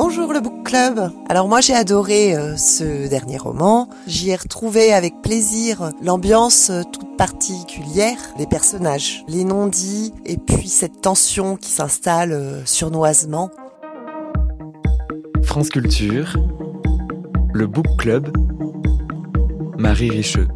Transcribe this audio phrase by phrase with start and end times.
[0.00, 1.10] Bonjour le Book Club.
[1.28, 3.88] Alors moi j'ai adoré euh, ce dernier roman.
[4.06, 10.68] J'y ai retrouvé avec plaisir l'ambiance euh, toute particulière, les personnages, les non-dits et puis
[10.68, 13.50] cette tension qui s'installe euh, surnoisement.
[15.42, 16.36] France Culture,
[17.52, 18.30] le Book Club,
[19.78, 20.46] Marie Richeux.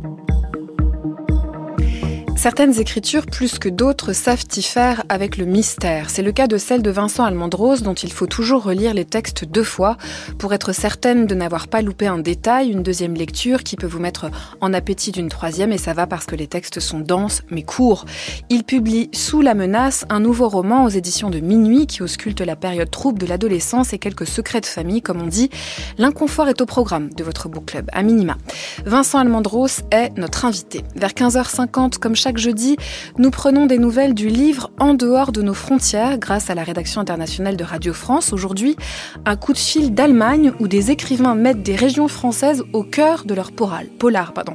[2.43, 6.11] Certaines écritures, plus que d'autres, savent y faire avec le mystère.
[6.11, 9.45] C'est le cas de celle de Vincent Almendros, dont il faut toujours relire les textes
[9.45, 9.97] deux fois
[10.39, 14.01] pour être certaine de n'avoir pas loupé un détail, une deuxième lecture qui peut vous
[14.01, 14.29] mettre
[14.61, 18.07] en appétit d'une troisième, et ça va parce que les textes sont denses mais courts.
[18.51, 22.57] Il publie Sous la menace, un nouveau roman aux éditions de Minuit qui ausculte la
[22.57, 25.49] période trouble de l'adolescence et quelques secrets de famille, comme on dit.
[25.97, 28.37] L'inconfort est au programme de votre book club, à minima.
[28.85, 30.83] Vincent Almendros est notre invité.
[30.97, 32.77] Vers 15h50, comme chaque jeudi,
[33.19, 37.01] nous prenons des nouvelles du livre En dehors de nos frontières grâce à la rédaction
[37.01, 38.33] internationale de Radio France.
[38.33, 38.77] Aujourd'hui,
[39.25, 43.35] un coup de fil d'Allemagne où des écrivains mettent des régions françaises au cœur de
[43.35, 43.83] leur polar.
[43.99, 44.55] polar pardon.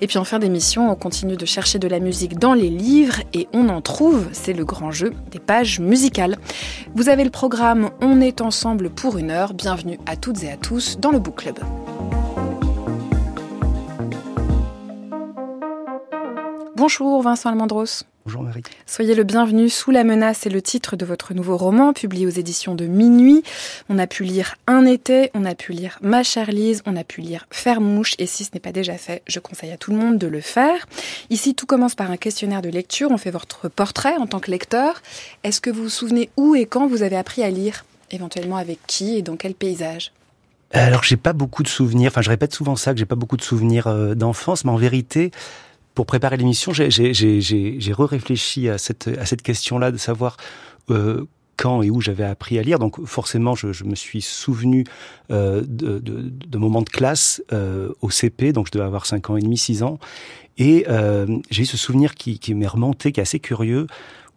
[0.00, 3.20] Et puis en fin d'émission, on continue de chercher de la musique dans les livres
[3.34, 6.36] et on en trouve, c'est le grand jeu des pages musicales.
[6.94, 9.54] Vous avez le programme On est ensemble pour une heure.
[9.54, 11.56] Bienvenue à toutes et à tous dans le Book Club.
[16.76, 18.04] Bonjour Vincent Almendros.
[18.26, 18.62] Bonjour Marie.
[18.84, 19.70] Soyez le bienvenu.
[19.70, 23.42] Sous la menace est le titre de votre nouveau roman, publié aux éditions de Minuit.
[23.88, 27.02] On a pu lire Un été, on a pu lire Ma chère Lise, on a
[27.02, 29.90] pu lire Faire mouche, et si ce n'est pas déjà fait, je conseille à tout
[29.90, 30.86] le monde de le faire.
[31.30, 33.10] Ici, tout commence par un questionnaire de lecture.
[33.10, 35.00] On fait votre portrait en tant que lecteur.
[35.44, 38.80] Est-ce que vous vous souvenez où et quand vous avez appris à lire Éventuellement avec
[38.86, 40.12] qui et dans quel paysage?
[40.72, 43.36] Alors j'ai pas beaucoup de souvenirs, enfin je répète souvent ça que j'ai pas beaucoup
[43.36, 45.30] de souvenirs euh, d'enfance, mais en vérité,
[45.96, 50.36] pour préparer l'émission, j'ai re-réfléchi à cette, à cette question-là de savoir
[50.90, 51.24] euh,
[51.56, 52.78] quand et où j'avais appris à lire.
[52.78, 54.84] Donc forcément, je, je me suis souvenu
[55.30, 59.30] euh, de, de, de, moments de classe euh, au CP, donc je devais avoir 5
[59.30, 59.98] ans et demi, 6 ans.
[60.58, 63.86] Et euh, j'ai eu ce souvenir qui, qui m'est remonté, qui est assez curieux,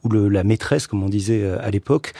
[0.05, 2.13] où le, la maîtresse, comme on disait euh, à l'époque,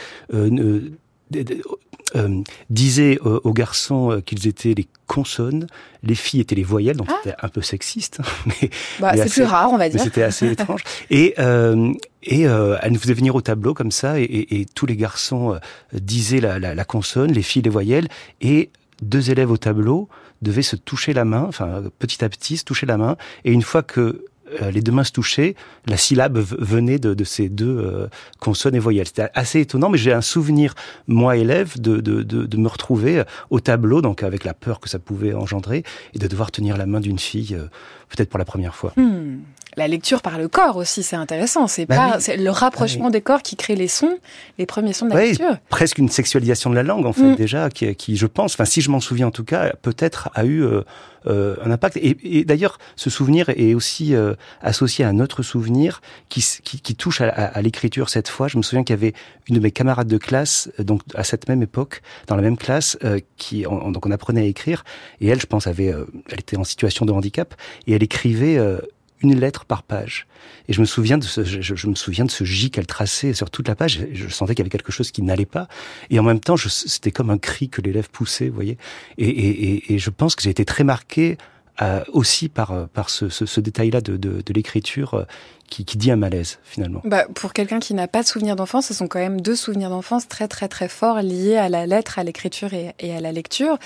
[2.16, 5.68] euh, disait euh, aux garçons euh, qu'ils étaient les consonnes,
[6.04, 7.16] les filles étaient les voyelles, donc Ah.
[7.24, 10.02] c'était un peu sexiste, mais, bah, mais C'est assez- plus rare, on va mais dire.
[10.02, 10.84] c'était assez étrange.
[11.10, 11.92] Et, euh,
[12.24, 14.96] et euh, elle nous faisait venir au tableau comme ça, et, et- et tous les
[14.96, 15.60] garçons
[15.94, 18.08] disaient la, la, la consonne, les filles les voyelles,
[18.42, 18.70] et
[19.02, 20.10] deux élèves au tableau
[20.42, 23.62] devaient se toucher la main, enfin petit à petit se toucher la main, et une
[23.62, 24.26] fois que
[24.62, 25.56] euh, les deux mains se touchaient,
[25.86, 28.08] la syllabe venait de, de ces deux euh,
[28.40, 29.08] consonnes et voyelles.
[29.08, 30.74] C'était assez étonnant, mais j'ai un souvenir,
[31.08, 35.00] moi élève, de, de, de, me retrouver au tableau, donc avec la peur que ça
[35.00, 35.84] pouvait engendrer,
[36.14, 37.68] et de devoir tenir la main d'une fille, euh,
[38.10, 38.94] peut-être pour la première fois.
[38.98, 39.38] Hmm.
[39.78, 41.68] La lecture par le corps aussi, c'est intéressant.
[41.68, 42.22] C'est Bah pas oui.
[42.22, 44.18] c'est le rapprochement des corps qui crée les sons,
[44.58, 45.58] les premiers sons de la Ouais, lecture.
[45.70, 47.36] presque une sexualisation de la langue en fait Mm.
[47.36, 50.44] déjà qui, qui je pense enfin si je m'en souviens en tout cas peut-être a
[50.44, 50.82] eu euh,
[51.28, 55.44] euh, un impact et, et d'ailleurs ce souvenir est aussi euh, associé à un autre
[55.44, 58.96] souvenir qui, qui, qui touche à, à- à l'écriture cette fois je me souviens qu'il
[58.96, 59.14] y avait
[59.50, 62.58] une de mes camarades de classe euh, donc à cette même époque dans la même
[62.58, 64.84] classe euh, qui on, donc on apprenait à écrire
[65.22, 67.54] et elle je pense avait euh, elle était en situation de handicap
[67.86, 68.80] et elle écrivait euh,
[69.22, 70.28] une lettre par page.
[70.68, 73.50] Et je me souviens de ce, je, me souviens de ce J qu'elle traçait sur
[73.50, 74.00] toute la page.
[74.14, 75.68] Je, je sentais qu'il y avait quelque chose qui n'allait pas.
[76.10, 78.78] Et en même temps, c'était comme un cri que l'élève poussait, vous voyez.
[79.18, 81.38] Et, je pense que j'ai été très marqué
[81.82, 85.26] euh, aussi par, euh, ce, détail-là de, l'écriture
[85.70, 87.02] qui, qui dit un malaise, finalement.
[87.04, 89.90] Bah, pour quelqu'un qui n'a pas de souvenirs d'enfance, ce sont quand même deux souvenirs
[89.90, 93.32] d'enfance très très très forts liés à la lettre, à l'écriture et, et à la
[93.32, 93.78] lecture.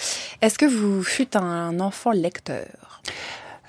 [0.41, 3.01] Est-ce que vous fûtes un enfant lecteur?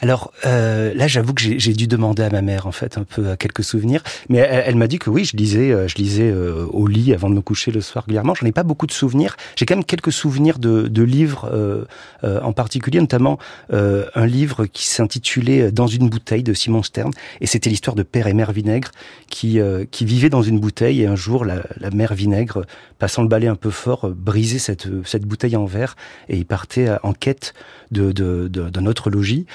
[0.04, 3.26] Alors euh, là, j'avoue que j'ai dû demander à ma mère en fait un peu
[3.26, 6.66] euh, quelques souvenirs, mais elle, m'a dit que oui, je lisais, euh, je lisais euh,
[6.66, 8.34] au lit avant de me coucher le soir régulièrement.
[8.34, 9.34] J'en ai pas beaucoup de souvenirs.
[9.56, 11.86] J'ai quand même quelques souvenirs de, de livres euh,
[12.22, 13.38] euh, en particulier, notamment
[13.70, 18.26] un livre qui s'intitulait Dans une bouteille de Simon Stern, et c'était l'histoire de père
[18.26, 18.90] et mère vinaigre
[19.30, 19.58] qui
[19.90, 22.66] qui vivaient dans une bouteille et un jour la, la mère vinaigre,
[22.98, 25.96] passant le balai un peu fort, brisait cette cette bouteille en verre
[26.28, 27.54] et il partait euh, en quête
[27.94, 29.46] de de- autre logis.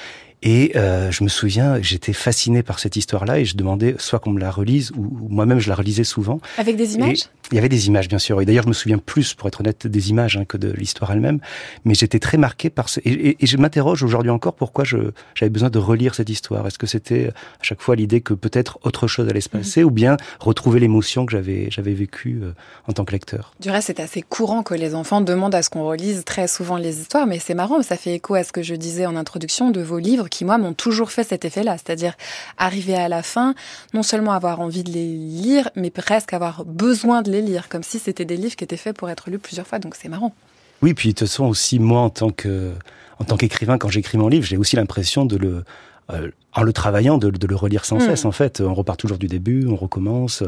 [0.42, 4.30] Et euh, je me souviens, j'étais fasciné par cette histoire-là et je demandais soit qu'on
[4.30, 6.40] me la relise ou, moi-même je la relisais souvent.
[6.56, 7.28] Avec des images?
[7.52, 8.40] Il y avait des images, bien sûr.
[8.40, 11.10] Et d'ailleurs, je me souviens plus, pour être honnête, des images hein, que de l'histoire
[11.10, 11.40] elle-même.
[11.84, 13.00] Mais j'étais très marqué par ce...
[13.00, 16.66] Et, et, je m'interroge aujourd'hui encore pourquoi j'avais besoin de relire cette histoire.
[16.66, 19.60] Est-ce que c'était à chaque fois l'idée que peut-être autre chose allait se mhm.
[19.60, 22.52] passer ou bien retrouver l'émotion que j'avais j'avais vécue euh,
[22.86, 23.52] en tant que lecteur?
[23.60, 26.76] Du reste, c'est assez courant que les enfants demandent à ce qu'on relise très souvent
[26.76, 29.70] les histoires, mais c'est marrant, ça fait écho à ce que je disais en introduction
[29.70, 31.76] de vos livres qui, moi, m'ont toujours fait cet effet-là.
[31.78, 32.14] C'est-à-dire
[32.58, 33.54] arriver à la fin,
[33.94, 37.82] non seulement avoir envie de les lire, mais presque avoir besoin de les lire, comme
[37.82, 39.78] si c'était des livres qui étaient faits pour être lus plusieurs fois.
[39.78, 40.34] Donc c'est marrant.
[40.82, 42.72] Oui, puis de toute façon aussi moi en tant que
[43.18, 45.64] en tant qu'écrivain, quand j'écris mon livre, j'ai aussi l'impression de le
[46.10, 48.00] euh, en le travaillant, de, de le relire sans hmm.
[48.00, 48.24] cesse.
[48.24, 50.42] En fait, on repart toujours du début, on recommence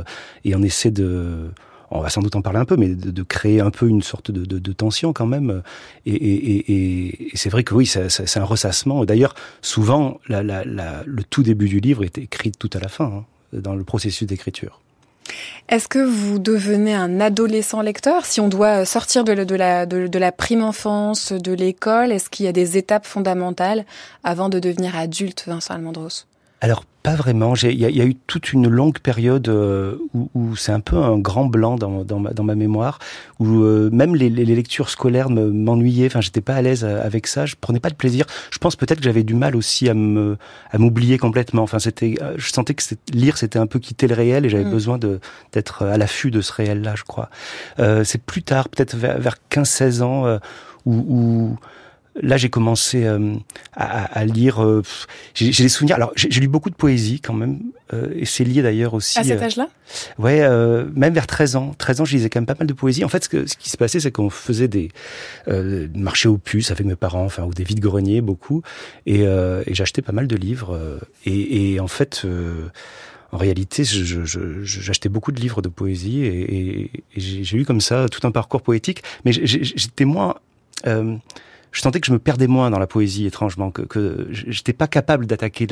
[0.44, 1.50] et on essaie de
[1.92, 4.30] on va sans doute en parler un peu, mais de, créer un peu une sorte
[4.30, 5.62] de, tension quand même.
[6.06, 9.04] Et, c'est vrai que oui, c'est un ressassement.
[9.04, 13.74] D'ailleurs, souvent, le tout début du livre est écrit tout à la fin, hein, dans
[13.74, 14.80] le processus d'écriture.
[15.68, 18.26] Est-ce que vous devenez un adolescent lecteur?
[18.26, 22.76] Si on doit sortir de, la, prime enfance, de l'école, est-ce qu'il y a des
[22.76, 23.84] étapes fondamentales
[24.24, 26.26] avant de devenir adulte, Vincent Almondros?
[26.62, 27.54] Alors pas vraiment.
[27.56, 31.46] Il y, a eu toute une longue période euh, où, c'est un peu un grand
[31.46, 33.00] blanc dans, dans, ma, dans ma, mémoire,
[33.40, 36.06] où euh, même les, les, lectures scolaires m'ennuyaient.
[36.06, 37.46] Enfin, j'étais pas à l'aise euh, avec ça.
[37.46, 38.26] Je prenais pas de plaisir.
[38.52, 40.36] Je pense peut-être que j'avais du mal aussi à me
[40.70, 41.62] à m'oublier complètement.
[41.62, 44.70] Enfin, c'était, je sentais que lire c'était un peu quitter le réel et j'avais mm.
[44.70, 45.18] besoin de
[45.50, 47.28] d'être à l'affût de ce réel-là, je crois.
[48.04, 50.38] c'est plus tard, peut-être vers, vers 15-16 ans,
[50.86, 51.56] où, où
[52.20, 53.34] là j'ai commencé euh,
[53.74, 54.62] à, à, lire.
[54.62, 54.82] Euh,
[55.34, 55.96] j'ai des souvenirs.
[55.96, 57.60] Alors j'ai lu beaucoup de poésie quand même,
[57.92, 59.18] euh, et c'est lié d'ailleurs aussi.
[59.18, 59.68] À cet âge-là?
[60.18, 60.40] Ouais,
[60.94, 61.74] même vers 13 ans.
[61.76, 63.04] 13 ans, je lisais quand même pas mal de poésie.
[63.04, 64.90] En fait, ce, que, ce qui se passait, c'est qu'on faisait des
[65.94, 68.62] marchés aux puces avec mes parents, enfin ou des vides greniers beaucoup,
[69.06, 70.78] et, et j'achetais pas mal de livres.
[71.24, 72.26] et, et en fait.
[73.34, 78.26] En réalité, j'achetais beaucoup de livres de poésie et, et j'ai lu comme ça tout
[78.26, 80.34] un parcours poétique, mais j'étais moins
[81.72, 84.86] je sentais que je me perdais moins dans la poésie étrangement, que, que j'étais pas
[84.86, 85.66] capable d'attaquer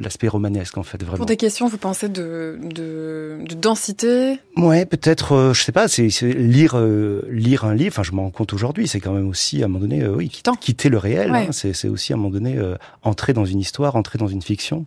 [0.00, 1.18] l'aspect le, romanesque en fait vraiment.
[1.18, 4.40] Pour des questions, vous pensez de, de, de densité?
[4.56, 7.92] Ouais, peut-être, euh, je sais pas, c'est lire euh, lire un livre.
[7.92, 10.14] Enfin, je m'en rends compte aujourd'hui, c'est quand même aussi à un moment donné, euh,
[10.14, 10.30] oui,
[10.60, 11.30] quitter le réel.
[11.34, 12.58] Hein, c'est aussi à un moment donné
[13.02, 14.86] entrer dans une histoire, entrer dans une fiction.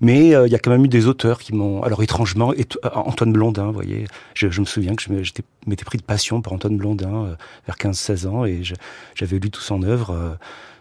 [0.00, 1.82] Mais euh, il y a quand même eu des auteurs qui m'ont...
[1.82, 5.12] Alors étrangement, et, euh, Antoine Blondin, vous voyez, je, je me souviens que je
[5.66, 7.34] m'étais pris de passion pour Antoine Blondin euh,
[7.66, 8.62] vers 15-16 ans et
[9.14, 10.36] j'avais lu tout son œuvre.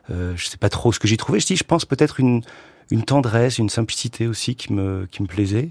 [0.09, 1.39] Euh, je sais pas trop ce que j'y trouvais.
[1.39, 2.41] Si, je pense peut-être une,
[2.89, 5.69] une tendresse, une simplicité aussi qui me, qui me plaisait.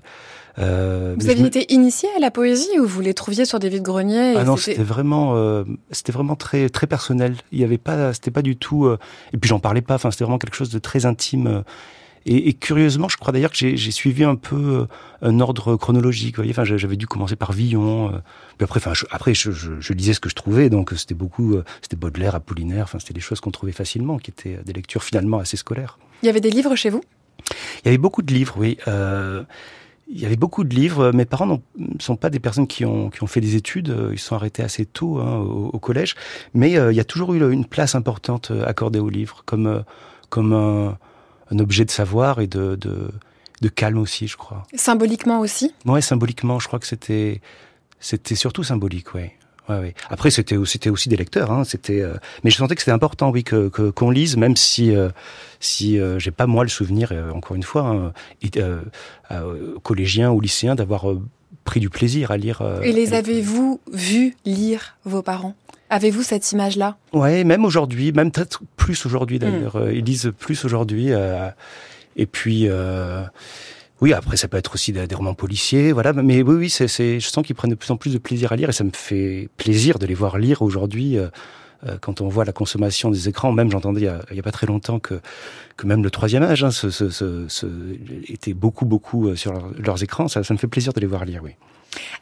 [0.58, 4.34] Euh, vous aviez été initié à la poésie ou vous les trouviez sur des vides-greniers
[4.36, 7.36] Ah non, c'était vraiment, euh, c'était vraiment très très personnel.
[7.52, 8.88] Il y avait pas, c'était pas du tout.
[9.32, 9.94] et puis j'en parlais pas.
[9.94, 11.62] Enfin, c'était vraiment quelque chose de très intime
[12.26, 14.87] et, et, curieusement, je crois d'ailleurs que j'ai suivi un peu euh,
[15.22, 16.37] un ordre chronologique.
[16.37, 18.08] Vous voyez, enfin, j'avais dû commencer par Villon.
[18.08, 18.19] Euh,
[18.58, 20.69] puis après, enfin, je, après, je, je, je, lisais ce que je trouvais.
[20.69, 22.84] Donc, c'était beaucoup, euh, c'était Baudelaire, Apollinaire.
[22.84, 25.99] Enfin, c'était des choses qu'on trouvait facilement, qui étaient des lectures finalement assez scolaires.
[26.22, 27.02] Il y avait des livres chez vous?
[27.82, 28.76] Il y avait beaucoup de livres, oui.
[28.87, 29.43] Euh,
[30.12, 31.12] il y avait beaucoup de livres.
[31.12, 33.96] Mes parents ne sont pas des personnes qui ont, qui ont fait des études.
[34.12, 36.17] Ils sont arrêtés assez tôt hein, au, au, collège.
[36.52, 39.84] Mais il y a toujours eu une place importante accordée aux livres, comme,
[40.28, 40.99] comme un
[41.50, 43.11] un objet de savoir et de, de,
[43.61, 44.64] de calme aussi, je crois.
[44.75, 45.75] Symboliquement aussi?
[45.85, 47.41] Ouais, symboliquement, je crois que c'était
[47.99, 49.35] c'était surtout symbolique, ouais.
[49.69, 49.94] Ouais, ouais.
[50.08, 51.64] Après, c'était c'était aussi des lecteurs, hein.
[51.64, 55.11] C'était, euh, mais je sentais que c'était important, oui, que qu'on lise, même si euh,
[55.61, 58.12] si euh, j'ai pas moi le souvenir, encore une fois, hein,
[59.82, 61.05] collégien ou lycéen, d'avoir
[61.65, 62.63] pris du plaisir à lire.
[62.82, 65.55] Et les avez-vous vus lire vos parents?
[65.91, 66.97] Avez-vous cette image-là?
[67.13, 69.41] Ouais, même aujourd'hui, même peut-être plus aujourd'hui hmm.
[69.41, 69.77] d'ailleurs.
[69.77, 71.13] Euh, ils lisent plus aujourd'hui.
[71.13, 71.49] Euh,
[72.17, 73.23] et puis, euh,
[74.01, 76.13] oui, après ça peut être aussi des, romans policiers, voilà.
[76.13, 78.53] Mais oui, oui, c'est, c'est, je sens qu'ils prennent de plus en plus de plaisir
[78.53, 81.19] à lire et ça me fait plaisir de les voir lire aujourd'hui.
[81.87, 84.67] Euh, quand on voit la consommation des écrans, même j'entendais il y a, pas très
[84.67, 85.20] longtemps que
[85.77, 86.70] que même le troisième âge hein,
[88.29, 90.29] était beaucoup beaucoup sur leurs écrans.
[90.29, 91.53] Ça, ça me fait plaisir de les voir lire, oui.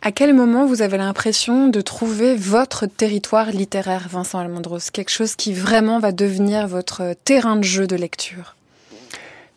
[0.00, 4.90] À quel moment vous avez l'impression de trouver votre territoire littéraire, Vincent Almondros?
[4.92, 8.54] Quelque chose qui vraiment va devenir votre terrain de jeu de lecture?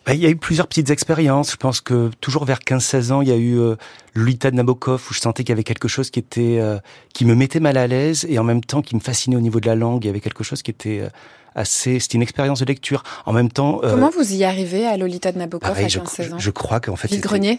[0.09, 1.51] Il y a eu plusieurs petites expériences.
[1.51, 3.75] Je pense que toujours vers 15-16 ans, il y a eu euh,
[4.15, 6.79] de Nabokov où je sentais qu'il y avait quelque chose qui était euh,
[7.13, 9.59] qui me mettait mal à l'aise et en même temps qui me fascinait au niveau
[9.59, 10.03] de la langue.
[10.03, 11.09] Il y avait quelque chose qui était euh,
[11.55, 11.99] assez.
[11.99, 13.03] C'était une expérience de lecture.
[13.25, 13.79] En même temps.
[13.81, 17.07] Comment vous y arrivez à Lolita de Nabokov à 15-16 ans je, crois qu'en fait.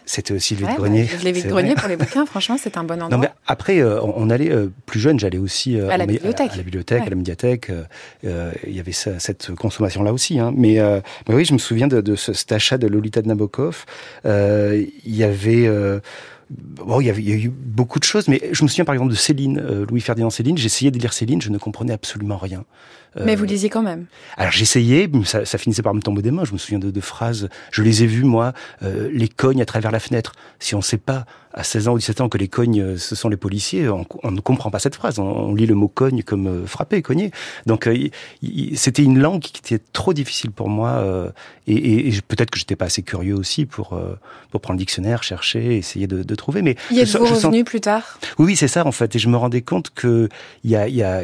[0.07, 1.05] C'était aussi le vide grenier.
[1.05, 3.09] Bah, les grenier pour les bouquins, franchement, c'est un bon endroit.
[3.11, 4.51] Non, mais après, on allait
[4.87, 7.71] plus jeune, j'allais aussi à la bibliothèque, à, la bibliothèque, à la médiathèque.
[8.23, 10.39] il y avait ça, cette consommation là aussi.
[10.39, 10.53] Hein.
[10.57, 10.79] Mais,
[11.29, 13.85] mais, oui, je me souviens de, de ce, cet achat de Lolita de Nabokov.
[14.25, 15.69] il y avait
[16.53, 18.85] Bon, il y, avait, il y a eu beaucoup de choses, mais je me souviens
[18.85, 20.59] par exemple de Céline, euh, Louis-Ferdinand Céline.
[20.59, 22.65] J'essayais de lire Céline, je ne comprenais absolument rien.
[23.17, 24.07] Euh, mais vous lisiez quand même.
[24.37, 26.45] Alors j'essayais, ça, ça, finissait par me tomber des mains.
[26.45, 27.49] Je me souviens de, de phrases.
[27.71, 28.53] Je les ai vues moi,
[28.83, 30.33] euh, les cognes à travers la fenêtre.
[30.59, 32.97] Si on ne sait pas à 16 ans ou 17 ans que les cognes euh,
[32.97, 35.19] ce sont les policiers, on, on ne comprend pas cette phrase.
[35.19, 37.31] On, on lit le mot cogne comme euh, frapper, cogner.
[37.67, 37.89] Donc
[38.75, 41.05] c'était une langue qui était trop difficile pour moi
[41.67, 43.99] et, et, et peut-être que j'étais pas assez curieux aussi pour
[44.51, 46.63] pour prendre le dictionnaire, chercher, essayer de, de trouver.
[46.63, 47.65] Mais y êtes-vous revenu sens...
[47.65, 48.19] plus tard?
[48.39, 49.17] Oui, oui c'est ça en fait.
[49.17, 50.29] Et je me rendais compte que
[50.65, 51.23] il y a, y a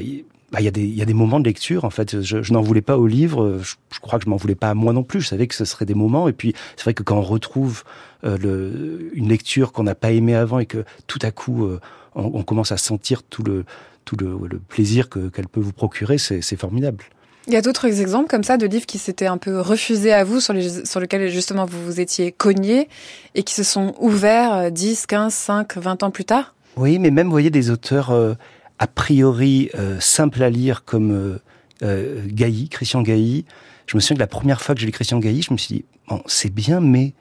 [0.50, 2.22] bah, il y, a des, y a des moments de lecture, en fait.
[2.22, 3.58] Je, je n'en voulais pas au livre.
[3.62, 5.20] Je, je, crois que je m'en voulais pas à moi non plus.
[5.20, 6.28] Je savais que ce seraient des moments.
[6.28, 7.84] Et puis, c'est vrai que quand on retrouve
[8.24, 11.80] euh, le, une lecture qu'on n'a pas aimée avant et que tout à coup, euh,
[12.14, 13.64] on, on, commence à sentir tout le,
[14.04, 17.04] tout le, le plaisir que, qu'elle peut vous procurer, c'est, c'est formidable.
[17.46, 20.24] Il y a d'autres exemples comme ça de livres qui s'étaient un peu refusés à
[20.24, 22.88] vous, sur, les, sur lesquels justement vous vous étiez cogné
[23.34, 26.54] et qui se sont ouverts 10, 15, 5, 20 ans plus tard?
[26.76, 28.10] Oui, mais même, vous voyez, des auteurs...
[28.10, 28.34] Euh,
[28.78, 31.38] a priori euh, simple à lire comme euh,
[31.82, 33.44] euh, Gailly, Christian Gailly.
[33.86, 35.76] Je me souviens que la première fois que j'ai lu Christian Gailly, je me suis
[35.76, 37.14] dit, bon, c'est bien, mais...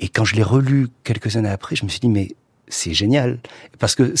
[0.00, 2.28] Et quand je l'ai relu quelques années après, je me suis dit, mais
[2.68, 3.38] c'est génial
[3.78, 4.14] parce que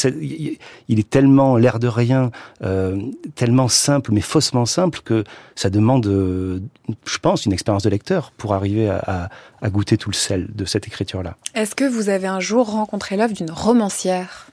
[0.88, 2.30] il est tellement l'air de rien,
[2.64, 2.98] euh,
[3.34, 5.22] tellement simple mais faussement simple que
[5.54, 9.28] ça demande, je pense, une expérience de lecteur pour arriver à,
[9.60, 11.36] à goûter tout le sel de cette écriture-là.
[11.54, 14.50] Est-ce que vous avez un jour rencontré l'œuvre d'une romancière?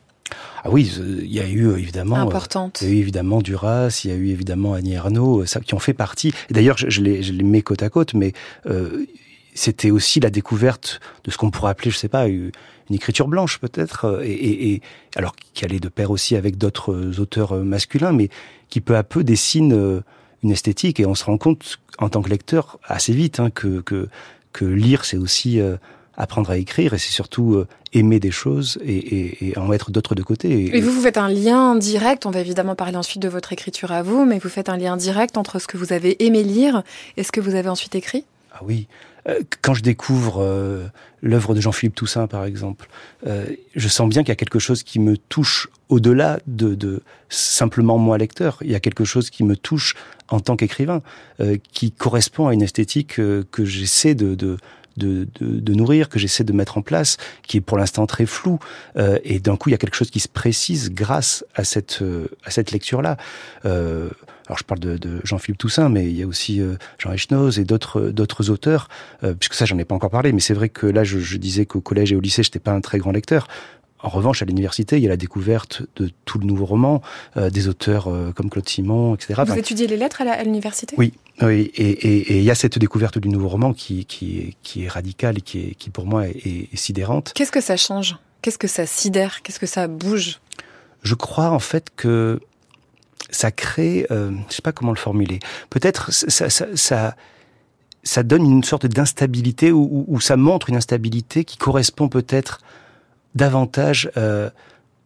[0.64, 2.80] Ah oui, il y a eu euh, évidemment, Importante.
[2.82, 5.74] il y a eu évidemment Duras, il y a eu évidemment Annie Ernaux, ça, qui
[5.74, 6.34] ont fait partie.
[6.50, 8.34] D'ailleurs, je, je, les, je les mets côte à côte, mais
[8.66, 9.06] euh,
[9.54, 12.52] c'était aussi la découverte de ce qu'on pourrait appeler, je sais pas, une
[12.92, 14.82] écriture blanche peut-être, et, et, et,
[15.16, 18.30] alors qui allait de pair aussi avec d'autres auteurs masculins, mais
[18.70, 20.04] qui peu à peu dessine
[20.44, 23.82] une esthétique, et on se rend compte en tant que lecteur assez vite hein, que,
[23.82, 24.10] que,
[24.52, 25.78] que lire, c'est aussi euh,
[26.18, 29.92] apprendre à écrire et c'est surtout euh, aimer des choses et, et, et en mettre
[29.92, 30.76] d'autres de côté.
[30.76, 33.92] Et, vous, vous faites un lien direct, on va évidemment parler ensuite de votre écriture
[33.92, 36.84] à vous, mais vous faites un lien direct entre ce que vous avez aimé lire
[37.18, 38.26] et ce que vous avez ensuite écrit?
[38.54, 38.88] Ah oui.
[39.28, 40.86] Euh, quand je découvre euh,
[41.22, 42.88] l'œuvre de Jean-Philippe Toussaint, par exemple,
[43.76, 47.98] je sens bien qu'il y a quelque chose qui me touche au-delà de, de, simplement
[47.98, 48.60] moi lecteur.
[48.62, 49.96] Il y a quelque chose qui me touche
[50.30, 51.02] en tant qu'écrivain,
[51.72, 54.58] qui correspond à une esthétique que j'essaie de, de,
[54.98, 58.26] de, de, de, nourrir, que j'essaie de mettre en place, qui est pour l'instant très
[58.26, 58.60] flou.
[58.98, 62.02] Euh, et d'un coup, il y a quelque chose qui se précise grâce à cette,
[62.02, 63.18] euh, à cette lecture-là.
[63.66, 64.10] Euh,
[64.48, 67.60] alors je parle de, de Jean-Philippe Toussaint, mais il y a aussi euh, Jean Echnoz
[67.60, 68.90] et d'autres d'autres auteurs,
[69.24, 71.38] euh, puisque ça j'en ai pas encore parlé, mais c'est vrai que là je, je
[71.38, 73.48] disais qu'au collège et au lycée j'étais pas un très grand lecteur.
[74.06, 77.02] En revanche, à l'université, il y a la découverte de tout le nouveau roman,
[77.38, 79.34] euh, des auteurs euh, comme Claude Simon, etc.
[79.38, 80.96] Vous enfin, étudiez les lettres à l'université?
[81.00, 84.56] Oui, oui, et, et, et, il y a cette découverte du nouveau roman qui, qui,
[84.64, 87.34] qui est radicale et qui, est, qui pour moi est, est sidérante.
[87.36, 88.16] Qu'est-ce que ça change?
[88.42, 89.42] Qu'est-ce que ça sidère?
[89.42, 90.40] Qu'est-ce que ça bouge?
[91.04, 92.40] Je crois en fait que
[93.30, 95.40] ça crée, euh, je sais pas comment le formuler.
[95.70, 97.16] Peut-être ça, ça, ça,
[98.04, 102.60] ça, donne une sorte d'instabilité ou, ou, ça montre une instabilité qui correspond peut-être
[103.34, 104.10] davantage.
[104.16, 104.50] Euh,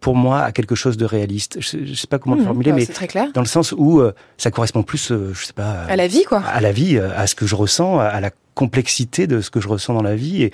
[0.00, 1.58] pour moi à quelque chose de réaliste.
[1.60, 3.28] Je, je sais pas comment mmh, le formuler, bah, mais très clair.
[3.34, 6.24] dans le sens où euh, ça correspond plus, euh, je sais pas, à la vie,
[6.24, 6.42] quoi.
[6.42, 9.60] À la vie, à ce que je ressens, à, à la complexité de ce que
[9.60, 10.42] je ressens dans la vie.
[10.44, 10.52] Et,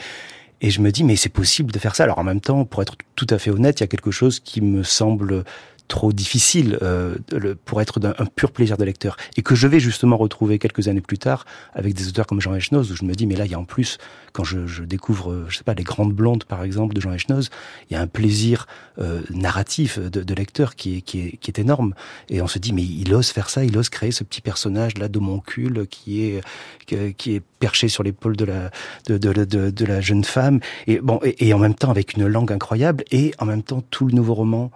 [0.62, 2.04] et je me dis, mais c'est possible de faire ça.
[2.04, 4.40] Alors en même temps, pour être tout à fait honnête, il y a quelque chose
[4.40, 5.44] qui me semble
[5.88, 7.16] trop difficile euh,
[7.64, 9.16] pour être d'un pur plaisir de lecteur.
[9.36, 12.54] Et que je vais justement retrouver quelques années plus tard avec des auteurs comme Jean
[12.54, 13.98] Echnoz où je me dis mais là il y a en plus
[14.32, 17.50] quand je, je découvre je sais pas les grandes blondes par exemple de Jean Echnoz
[17.88, 18.66] il y a un plaisir
[18.98, 21.94] euh, narratif de, de, lecteur qui est, qui, est, qui est énorme.
[22.28, 24.98] Et on se dit mais il ose faire ça il ose créer ce petit personnage
[24.98, 26.40] là d'homoncule qui est
[26.86, 28.70] qui est perché sur l'épaule de la
[29.06, 30.60] de, de, de, la jeune femme.
[30.86, 34.06] Et bon et en même temps avec une langue incroyable et en même temps tout
[34.06, 34.70] le nouveau roman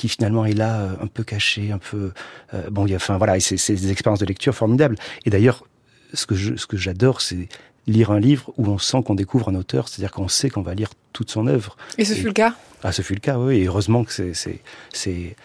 [0.00, 2.12] qui finalement est là, un peu caché, un peu
[2.54, 2.86] euh, bon.
[2.86, 4.96] Il y a, enfin voilà, c'est des expériences de lecture formidables.
[5.26, 5.64] Et d'ailleurs,
[6.14, 7.50] ce que je, ce que j'adore, c'est
[7.86, 10.74] lire un livre où on sent qu'on découvre un auteur, c'est-à-dire qu'on sait qu'on va
[10.74, 11.76] lire toute son œuvre.
[11.98, 12.54] Et ce et, fut le cas?
[12.82, 13.58] Ah, ce fut le cas, oui.
[13.58, 15.36] Et heureusement que c'est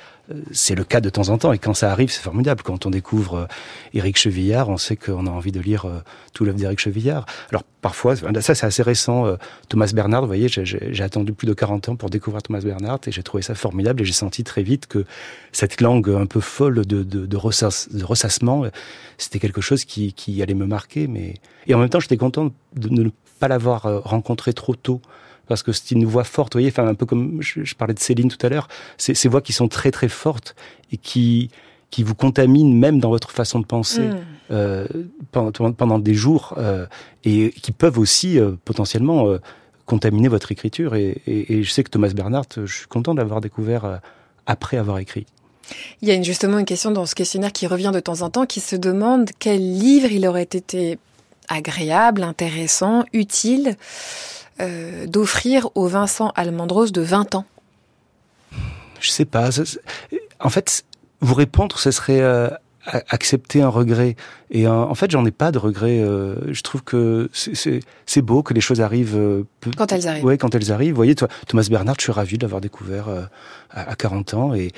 [0.51, 2.63] c'est c'est le cas de temps en temps et quand ça arrive, c'est formidable.
[2.63, 3.45] Quand on découvre euh,
[3.93, 5.99] Éric Chevillard, on sait qu'on a envie de lire euh,
[6.33, 7.27] tout l'œuvre d'Éric Chevillard.
[7.51, 9.27] Alors parfois, ça c'est assez récent.
[9.27, 9.35] Euh,
[9.69, 13.11] Thomas Bernard, vous voyez, j'ai attendu plus de 40 ans pour découvrir Thomas Bernard et
[13.11, 15.05] j'ai trouvé ça formidable et j'ai senti très vite que
[15.51, 18.65] cette langue un peu folle de, ressassement,
[19.19, 21.05] c'était quelque chose qui, qui allait me marquer.
[21.07, 21.35] Mais
[21.67, 24.99] et en même temps, j'étais content de ne pas l'avoir rencontré trop tôt
[25.47, 27.99] parce que c'est une voix forte, vous voyez, enfin un peu comme je, parlais de
[27.99, 30.55] Céline tout à l'heure, c'est ces voix qui sont très très fortes
[30.91, 31.49] et qui
[31.91, 34.17] qui vous contaminent même dans votre façon de penser mm.
[34.51, 34.87] euh,
[35.31, 36.87] pendant, pendant, des jours euh,
[37.23, 39.37] et qui peuvent aussi euh, potentiellement
[39.85, 40.95] contaminer votre écriture.
[40.95, 44.01] Et, et, et, je sais que Thomas Bernhardt, je suis content d'avoir découvert
[44.45, 45.25] après avoir écrit.
[46.01, 48.45] Il y a justement une question dans ce questionnaire qui revient de temps en temps,
[48.45, 50.99] qui se demande quel livre il aurait été
[51.47, 53.75] agréable, intéressant, utile
[54.61, 57.45] euh, d'offrir au Vincent Almendros de 20 ans
[59.01, 59.49] Je sais pas.
[60.39, 60.85] En fait,
[61.19, 62.47] vous répondre, ce serait euh,
[63.09, 64.15] accepter un regret.
[64.51, 65.99] Et en fait, j'en ai pas de regret.
[65.99, 69.43] Euh, je trouve que c'est beau que les choses arrivent.
[69.75, 70.23] quand elles arrivent.
[70.23, 70.91] Ouais, quand elles arrivent.
[70.91, 73.07] Vous voyez, toi, Thomas Bernard, je suis ravi de l'avoir découvert
[73.71, 74.71] à, 40 ans et,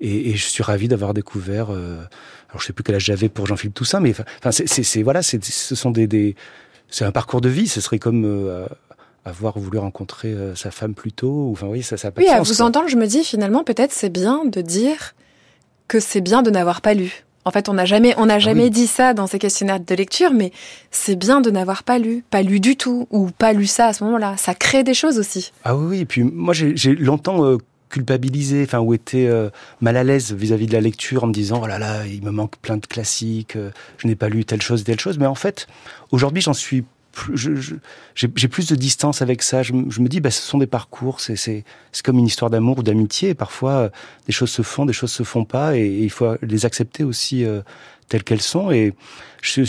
[0.00, 1.70] et, je suis ravi d'avoir découvert.
[1.70, 5.74] alors, je sais plus quel âge j'avais pour Jean-Philippe Toussaint, mais enfin, c'est voilà, ce
[5.74, 6.36] sont des, des
[6.88, 7.66] c'est un parcours de vie.
[7.66, 8.68] Ce serait comme
[9.24, 11.48] avoir voulu rencontrer euh, sa femme plus tôt.
[11.52, 14.10] Enfin, oui, ça, ça pas Oui, à vous entendre, je me dis finalement, peut-être c'est
[14.10, 15.14] bien de dire
[15.88, 17.24] que c'est bien de n'avoir pas lu.
[17.46, 19.94] En fait, on n'a jamais, on n'a ah jamais dit ça dans ces questionnaires de
[19.94, 20.50] lecture, mais
[20.90, 23.92] c'est bien de n'avoir pas lu, pas lu du tout, ou pas lu ça à
[23.92, 24.36] ce moment-là.
[24.38, 25.52] Ça crée des choses aussi.
[25.62, 26.00] Ah oui, oui.
[26.00, 27.58] Et puis moi, j'ai longtemps euh,
[27.90, 29.50] culpabilisé, enfin, ou été euh,
[29.82, 32.30] mal à l'aise vis-à-vis de la lecture, en me disant, oh là là, il me
[32.30, 33.58] manque plein de classiques,
[33.98, 35.18] je n'ai pas lu telle chose, telle chose.
[35.18, 35.66] Mais en fait,
[36.12, 36.84] aujourd'hui, j'en suis
[37.34, 39.62] j'ai plus de distance avec ça.
[39.62, 41.64] Je, me dis, bah, ce sont des parcours, c'est
[42.02, 43.34] comme une histoire d'amour ou d'amitié.
[43.34, 43.88] Parfois, euh,
[44.26, 47.44] des choses se font, des choses se font pas, et, il faut les accepter aussi
[47.44, 47.60] euh,
[48.08, 48.70] telles qu'elles sont.
[48.70, 48.94] Et
[49.42, 49.62] je,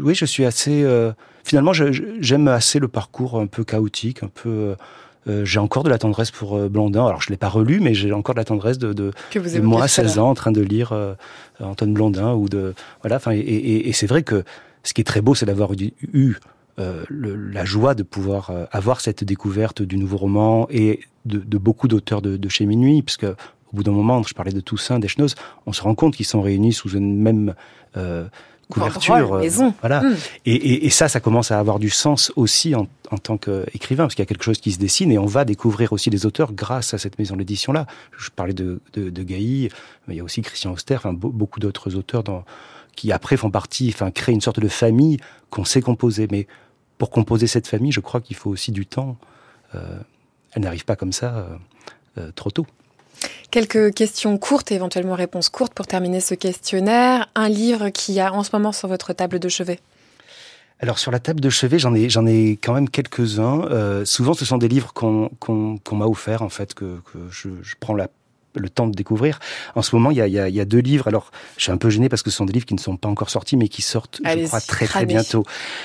[0.00, 0.82] oui, je suis assez.
[0.82, 1.12] Euh,
[1.44, 4.74] finalement, j'aime assez le parcours un peu chaotique, un peu.
[5.44, 7.06] j'ai encore de la tendresse pour Blondin.
[7.06, 9.88] Alors, je l'ai pas relu, mais j'ai encore de la tendresse de, de, de moi,
[9.88, 10.92] 16 ans, en train de lire
[11.60, 13.16] Antoine Blondin ou de voilà.
[13.16, 14.44] Enfin, et, et, et c'est vrai que
[14.86, 15.70] ce qui est très beau, c'est d'avoir
[16.12, 16.36] eu
[16.78, 21.38] euh, le, la joie de pouvoir euh, avoir cette découverte du nouveau roman et de,
[21.38, 24.60] de beaucoup d'auteurs de, de, chez Minuit, puisque au bout d'un moment, je parlais de
[24.60, 25.34] Toussaint, d'Eschnoz,
[25.66, 27.54] on se rend compte qu'ils sont réunis sous une même
[27.96, 28.26] euh,
[28.68, 29.34] couverture.
[29.34, 29.74] Euh, maison.
[29.80, 30.02] Voilà.
[30.02, 30.14] Hmm.
[30.44, 34.04] Et, et, et, ça, ça commence à avoir du sens aussi en, en tant qu'écrivain,
[34.04, 36.26] parce qu'il y a quelque chose qui se dessine et on va découvrir aussi des
[36.26, 37.86] auteurs grâce à cette maison d'édition-là.
[38.16, 39.68] Je parlais de, de, de Gailly,
[40.06, 42.44] mais il y a aussi Christian Auster, enfin, beaucoup d'autres auteurs dans,
[42.96, 45.18] qui après font partie, enfin, créent une sorte de famille
[45.50, 46.28] qu'on sait composer.
[46.30, 46.46] Mais
[46.98, 49.16] pour composer cette famille, je crois qu'il faut aussi du temps.
[49.74, 49.98] Euh,
[50.52, 51.56] elle n'arrive pas comme ça euh,
[52.18, 52.66] euh, trop tôt.
[53.50, 57.28] Quelques questions courtes, éventuellement réponses courtes pour terminer ce questionnaire.
[57.34, 59.80] Un livre qui a en ce moment sur votre table de chevet
[60.78, 64.04] alors sur la table de chevet, j'en ai j'en ai quand même quelques-uns.
[64.04, 67.76] souvent, ce sont des livres qu'on qu'on m'a offert en fait que, que je, je
[67.80, 68.10] prends la
[68.56, 69.38] le temps de découvrir.
[69.74, 71.08] En ce moment, il y a, il y a, il y a deux livres.
[71.08, 72.96] Alors, je suis un peu gêné parce que ce sont des livres qui ne sont
[72.96, 75.44] pas encore sortis, mais qui sortent, je crois, très très bientôt.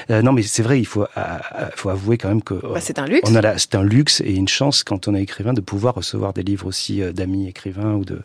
[0.09, 1.37] Euh, non, mais c'est vrai, il faut, euh,
[1.75, 3.29] faut avouer quand même que bah, c'est un luxe.
[3.29, 6.33] On a c'est un luxe et une chance quand on est écrivain de pouvoir recevoir
[6.33, 8.21] des livres aussi euh, d'amis écrivains ou de.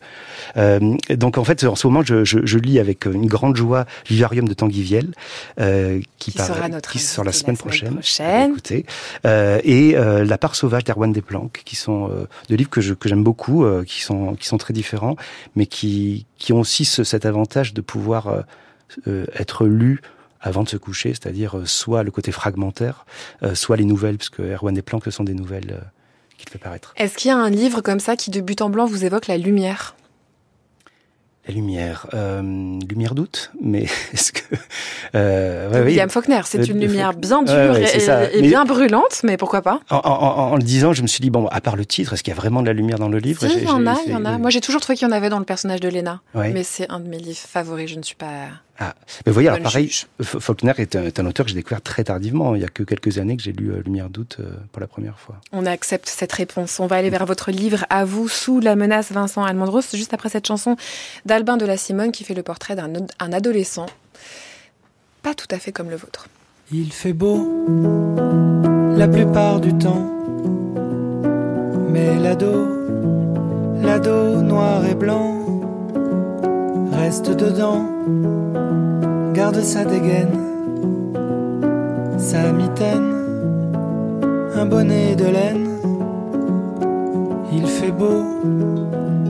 [0.57, 3.87] Euh, donc en fait, en ce moment, je, je, je, lis avec une grande joie
[4.07, 5.13] Vivarium de Tanguy Viel,
[5.61, 7.95] euh, qui, qui, sera notre qui sort la semaine, prochaine.
[7.95, 8.51] prochaine.
[8.51, 8.87] Écoutez,
[9.25, 12.11] et La part sauvage d'Erwan Desplanques, qui sont
[12.49, 15.17] deux livres que je que j'aime beaucoup, qui sont qui sont très différents,
[15.55, 18.43] mais qui, qui ont aussi ce, cet avantage de pouvoir euh,
[19.07, 20.01] euh, être lus
[20.41, 23.07] avant de se coucher, c'est-à-dire euh, soit le côté fragmentaire,
[23.55, 25.83] soit les nouvelles, puisque Erwan Desplanques, ce sont des nouvelles
[26.39, 26.95] qu'il fait paraître.
[26.97, 29.27] Est-ce qu'il y a un livre comme ça qui, de but en blanc, vous évoque
[29.27, 29.97] la lumière?
[31.47, 32.43] La lumière, euh,
[32.89, 33.83] lumière d'août, mais
[34.13, 34.43] est-ce que
[35.15, 39.81] euh, ouais, William Faulkner, c'est une lumière bien dure et, bien brûlante, mais pourquoi pas?
[39.91, 42.23] en, en, en, le disant, je me suis dit bon, à part le titre, est-ce
[42.23, 43.47] qu'il y a vraiment de la lumière dans le livre?
[43.47, 44.39] Si, il y en a, il y en a.
[44.39, 46.91] Moi, j'ai toujours trouvé qu'il y en avait dans le personnage de Lena, mais c'est
[46.91, 47.91] un de mes livres favoris.
[47.91, 49.91] Je ne suis pas ah, mais vous voyez, alors pareil,
[50.23, 52.55] Faulkner est un, auteur que j'ai découvert très tardivement.
[52.55, 54.87] Il y a que quelques années que j'ai lu euh, Lumière d'août euh, pour la
[54.87, 55.37] première fois.
[55.53, 56.79] On accepte cette réponse.
[56.79, 60.29] On va aller vers votre livre À vous, sous la menace, Vincent Almondros, juste après
[60.29, 60.77] cette chanson
[61.25, 63.87] d'Albin de la Simone qui fait le portrait d'un adolescent.
[65.23, 66.29] Pas tout à fait comme le vôtre.
[66.71, 67.67] Il fait beau
[68.97, 70.11] la plupart du temps,
[71.89, 72.67] mais l'ado,
[73.83, 75.56] l'ado noir et blanc
[76.97, 77.85] reste dedans,
[79.35, 80.39] garde sa dégaine,
[82.17, 83.13] sa mitaine,
[84.55, 85.69] un bonnet de laine.
[87.53, 88.23] Il fait beau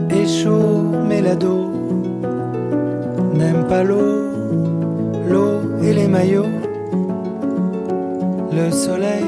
[0.09, 1.71] et chaud, mais l'ado
[3.33, 4.11] n'aime pas l'eau,
[5.29, 5.53] l'eau
[5.83, 6.55] et les maillots.
[8.51, 9.25] Le soleil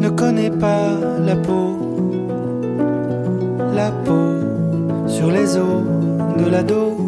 [0.00, 0.88] ne connaît pas
[1.24, 1.66] la peau,
[3.74, 4.26] la peau
[5.06, 5.82] sur les os
[6.38, 7.05] de l'ado.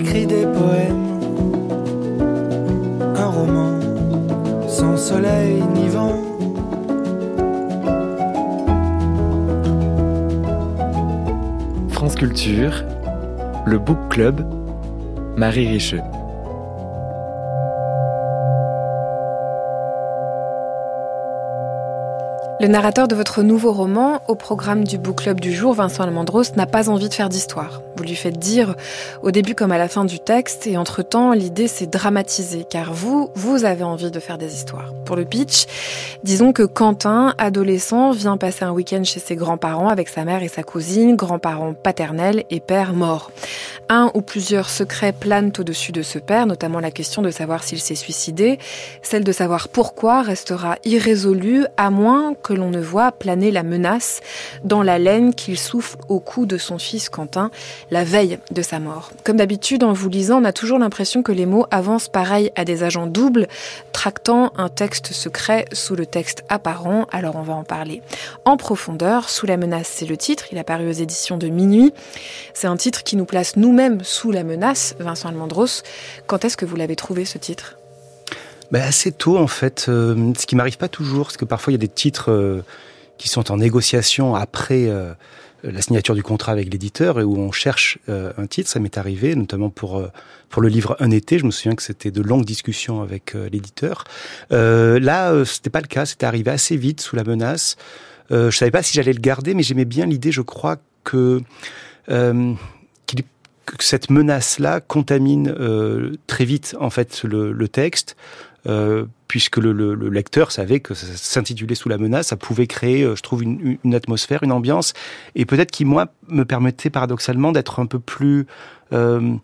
[0.00, 1.20] Écrit des poèmes,
[3.16, 3.78] un roman,
[4.66, 6.16] sans soleil ni vent.
[11.90, 12.82] France Culture,
[13.66, 14.40] le Book Club,
[15.36, 16.00] Marie Richeux.
[22.62, 26.56] Le narrateur de votre nouveau roman, au programme du book club du jour, Vincent Almandros,
[26.56, 27.82] n'a pas envie de faire d'histoire.
[28.00, 28.76] Vous lui faites dire,
[29.22, 33.28] au début comme à la fin du texte, et entre-temps, l'idée c'est dramatiser, car vous,
[33.34, 34.94] vous avez envie de faire des histoires.
[35.04, 35.66] Pour le pitch,
[36.24, 40.48] disons que Quentin, adolescent, vient passer un week-end chez ses grands-parents avec sa mère et
[40.48, 43.32] sa cousine, grands-parents paternels et père mort.
[43.90, 47.80] Un ou plusieurs secrets planent au-dessus de ce père, notamment la question de savoir s'il
[47.80, 48.58] s'est suicidé,
[49.02, 54.20] celle de savoir pourquoi restera irrésolue, à moins que l'on ne voit planer la menace
[54.64, 57.50] dans la laine qu'il souffle au cou de son fils Quentin
[57.90, 59.12] la veille de sa mort.
[59.24, 62.64] Comme d'habitude, en vous lisant, on a toujours l'impression que les mots avancent pareil à
[62.64, 63.48] des agents doubles,
[63.92, 67.06] tractant un texte secret sous le texte apparent.
[67.12, 68.02] Alors on va en parler
[68.44, 69.28] en profondeur.
[69.28, 70.46] Sous la menace, c'est le titre.
[70.52, 71.92] Il a paru aux éditions de Minuit.
[72.54, 74.94] C'est un titre qui nous place nous-mêmes sous la menace.
[74.98, 75.82] Vincent Almandros,
[76.26, 77.76] quand est-ce que vous l'avez trouvé ce titre?
[78.70, 81.74] Ben, assez tôt en fait, euh, ce qui m'arrive pas toujours, parce que parfois il
[81.74, 82.62] y a des titres euh,
[83.18, 85.12] qui sont en négociation après euh,
[85.62, 88.68] la signature du contrat avec l'éditeur et où on cherche euh, un titre.
[88.70, 90.08] Ça m'est arrivé, notamment pour euh,
[90.48, 91.38] pour le livre Un été.
[91.38, 94.04] Je me souviens que c'était de longues discussions avec euh, l'éditeur.
[94.52, 96.06] Euh, là, euh, c'était pas le cas.
[96.06, 97.76] C'était arrivé assez vite sous la menace.
[98.30, 100.32] Euh, je savais pas si j'allais le garder, mais j'aimais bien l'idée.
[100.32, 101.40] Je crois que
[102.10, 102.54] euh,
[103.66, 108.16] que cette menace-là contamine euh, très vite en fait le texte.
[108.66, 112.66] Euh, puisque le, le- le lecteur savait que ça s'intitulait sous la menace, ça pouvait
[112.66, 114.92] créer, euh, je trouve, une, une atmosphère, une ambiance,
[115.34, 118.46] et peut-être qui moi me permettait paradoxalement d'être un peu plus
[118.92, 119.34] euh,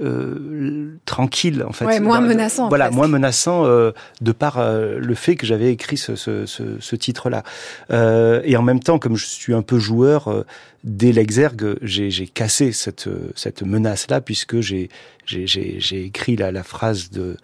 [0.00, 2.96] euh, tranquille en fait, Ouais, moins menaçant, Voilà, presque.
[2.96, 6.96] moins menaçant euh, de par euh, le fait que j'avais écrit ce, ce, ce, ce
[6.96, 7.42] titre-là.
[7.90, 10.44] Euh, et en même temps, comme je suis un peu joueur, euh,
[10.84, 14.88] dès l'exergue, j'ai cassé cette, cette menace-là puisque j'ai
[15.24, 17.36] j'ai- j'ai j'ai écrit la, la phrase de,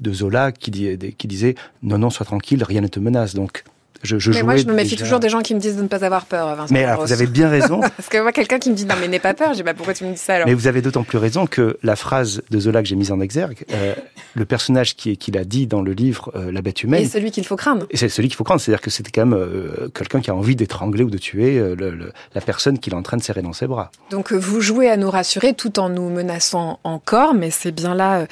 [0.00, 3.64] de Zola qui, dit, qui disait non non sois tranquille rien ne te menace donc
[4.06, 5.82] je, je Mais moi, je me méfie déjà- toujours des gens qui me disent de
[5.82, 8.58] ne pas avoir peur, Vincent mais alors, vous avez bien raison Parce que moi, quelqu'un
[8.58, 10.18] qui me dit non, mais n'aie pas peur, je dis bah pourquoi tu me dis
[10.18, 12.96] ça alors mais vous avez d'autant plus raison que la phrase de Zola que j'ai
[12.96, 13.94] mise en exergue euh,
[14.34, 17.30] le personnage qui, qui l'a dit dans le livre euh, La bête humaine Et celui
[17.30, 17.86] qu'il faut craindre.
[17.90, 20.34] Et c'est celui qu'il faut prendre, c'est-à-dire que c'était quand même euh, quelqu'un qui a
[20.34, 23.42] envie d'étrangler ou de tuer le- le- la personne qu'il est en train de serrer
[23.42, 23.90] dans ses bras.
[24.10, 28.26] Donc vous jouez à nous rassurer tout en nous menaçant encore, mais c'est bien là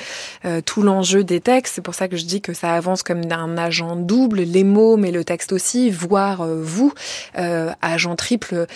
[0.66, 1.74] tout l'enjeu des textes.
[1.76, 4.96] C'est pour ça que je dis que ça avance comme d'un agent double, les mots,
[4.96, 6.92] mais le texte aussi, voire euh, vous,
[7.38, 8.54] euh, agent triple.
[8.54, 8.66] Euh,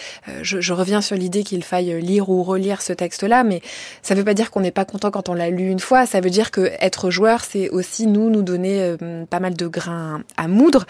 [0.42, 3.61] je, reviens sur l'idée qu'il faille lire ou relire ce texte-là, mais
[4.03, 6.07] ça ne veut pas dire qu'on n'est pas content quand on l'a lu une fois.
[6.07, 8.96] Ça veut dire que être joueur, c'est aussi nous nous donner
[9.31, 10.87] pas mal de grains à moudre.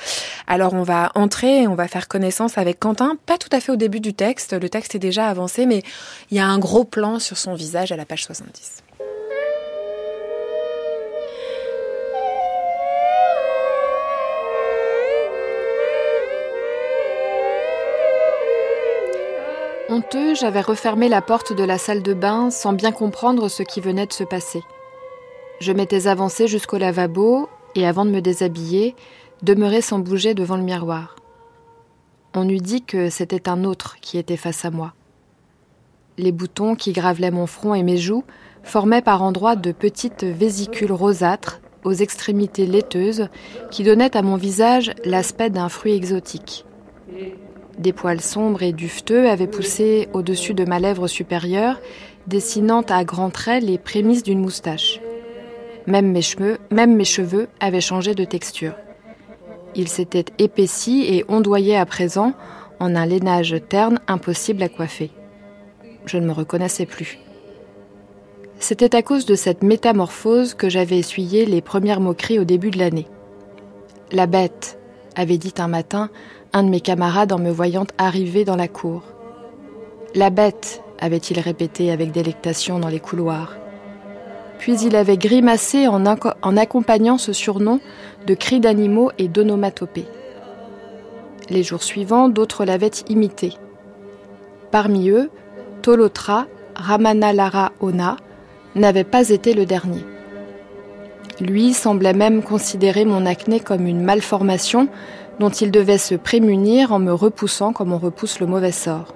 [0.46, 3.76] Alors on va entrer on va faire connaissance avec Quentin, pas tout à fait au
[3.76, 4.58] début du texte.
[4.60, 5.82] Le texte est déjà avancé, mais
[6.30, 8.87] il y a un gros plan sur son visage à la page 70.
[19.90, 23.80] Honteux, j'avais refermé la porte de la salle de bain sans bien comprendre ce qui
[23.80, 24.62] venait de se passer.
[25.60, 28.94] Je m'étais avancée jusqu'au lavabo et avant de me déshabiller,
[29.42, 31.16] demeurais sans bouger devant le miroir.
[32.34, 34.92] On eût dit que c'était un autre qui était face à moi.
[36.18, 38.24] Les boutons qui gravelaient mon front et mes joues
[38.62, 43.28] formaient par endroits de petites vésicules rosâtres aux extrémités laiteuses
[43.70, 46.66] qui donnaient à mon visage l'aspect d'un fruit exotique.
[47.78, 51.80] Des poils sombres et dufteux avaient poussé au-dessus de ma lèvre supérieure,
[52.26, 55.00] dessinant à grands traits les prémices d'une moustache.
[55.86, 58.74] Même mes cheveux, même mes cheveux avaient changé de texture.
[59.76, 62.32] Ils s'étaient épaissis et ondoyaient à présent
[62.80, 65.10] en un lainage terne impossible à coiffer.
[66.04, 67.18] Je ne me reconnaissais plus.
[68.58, 72.78] C'était à cause de cette métamorphose que j'avais essuyé les premières moqueries au début de
[72.78, 73.06] l'année.
[74.10, 74.78] La bête,
[75.18, 76.10] avait dit un matin
[76.52, 79.02] un de mes camarades en me voyant arriver dans la cour.
[80.14, 83.56] La bête, avait-il répété avec délectation dans les couloirs.
[84.58, 86.04] Puis il avait grimacé en,
[86.56, 87.80] accompagnant ce surnom
[88.26, 90.08] de cris d'animaux et d'onomatopées.
[91.48, 93.54] Les jours suivants, d'autres l'avaient imité.
[94.70, 95.30] Parmi eux,
[95.82, 98.16] Tolotra, Ramanalara Ona,
[98.74, 100.04] n'avait pas été le dernier.
[101.40, 104.88] Lui semblait même considérer mon acné comme une malformation
[105.38, 109.14] dont il devait se prémunir en me repoussant comme on repousse le mauvais sort.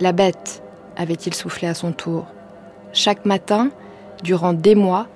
[0.00, 0.62] La bête,
[0.96, 2.26] avait-il soufflé à son tour.
[2.92, 3.70] Chaque matin,
[4.22, 5.06] durant des mois,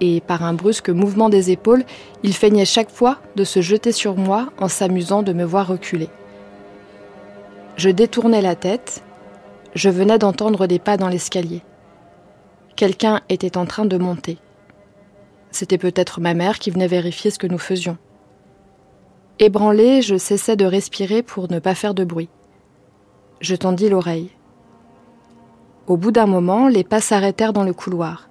[0.00, 1.84] et par un brusque mouvement des épaules,
[2.24, 6.08] il feignait chaque fois de se jeter sur moi en s'amusant de me voir reculer.
[7.76, 9.04] Je détournais la tête,
[9.74, 11.62] je venais d'entendre des pas dans l'escalier.
[12.74, 14.38] Quelqu'un était en train de monter.
[15.52, 17.96] C'était peut-être ma mère qui venait vérifier ce que nous faisions.
[19.42, 22.28] Ébranlé, je cessais de respirer pour ne pas faire de bruit.
[23.40, 24.30] Je tendis l'oreille.
[25.88, 28.28] Au bout d'un moment, les pas s'arrêtèrent dans le couloir.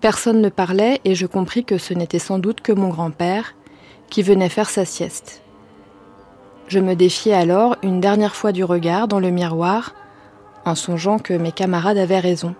[0.00, 3.56] Personne ne parlait et je compris que ce n'était sans doute que mon grand-père
[4.08, 5.42] qui venait faire sa sieste.
[6.66, 9.94] Je me défiai alors une dernière fois du regard dans le miroir
[10.64, 12.54] en songeant que mes camarades avaient raison.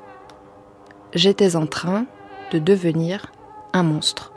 [1.15, 2.05] J'étais en train
[2.53, 3.33] de devenir
[3.73, 4.36] un monstre.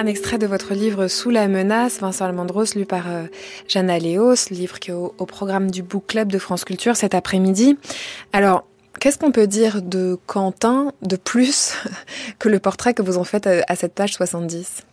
[0.00, 3.24] Un extrait de votre livre Sous la menace, Vincent Almandros, lu par euh,
[3.66, 7.76] Jeanne Aléos, livre qui est au, programme du Book Club de France Culture cet après-midi.
[8.32, 8.64] Alors,
[9.00, 11.74] qu'est-ce qu'on peut dire de Quentin de plus
[12.38, 14.84] que le portrait que vous en faites à, cette page 70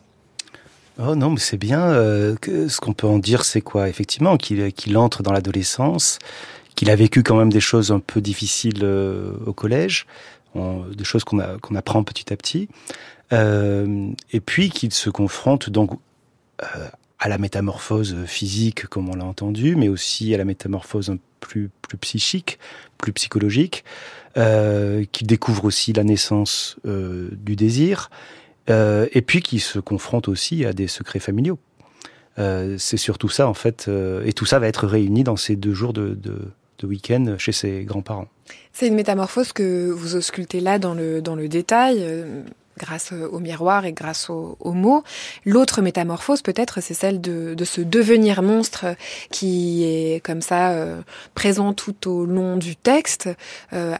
[0.98, 1.84] Oh non, mais c'est bien.
[1.84, 2.36] Euh,
[2.68, 3.88] ce qu'on peut en dire, c'est quoi?
[3.88, 6.18] Effectivement, qu'il entre dans l'adolescence,
[6.74, 10.08] qu'il a vécu quand même des choses un peu difficiles euh, au collège,
[10.56, 12.70] des choses qu'on apprend petit à petit.
[13.36, 15.92] Euh, et puis qu'il se confronte donc
[16.64, 16.88] euh,
[17.20, 21.98] à la métamorphose physique, comme on l'a entendu, mais aussi à la métamorphose plus, plus
[21.98, 22.60] psychique,
[22.98, 23.84] plus psychologique,
[24.38, 28.10] euh, découvre aussi la naissance euh, du désir,
[28.68, 31.60] et puis qui se confronte aussi à des secrets familiaux.
[32.36, 33.90] C'est surtout ça, en fait,
[34.26, 36.18] et tout ça va être réuni dans ces deux jours de,
[36.84, 38.28] week-end chez ses grands-parents.
[38.74, 42.04] C'est une métamorphose que vous auscultez là dans le détail
[42.78, 45.04] grâce au miroir et grâce aux, mots.
[45.46, 48.86] L'autre métamorphose, peut-être, c'est celle de, de, ce devenir monstre
[49.32, 51.02] qui est comme ça euh,
[51.34, 53.30] présent tout au long du texte,
[53.74, 53.96] euh,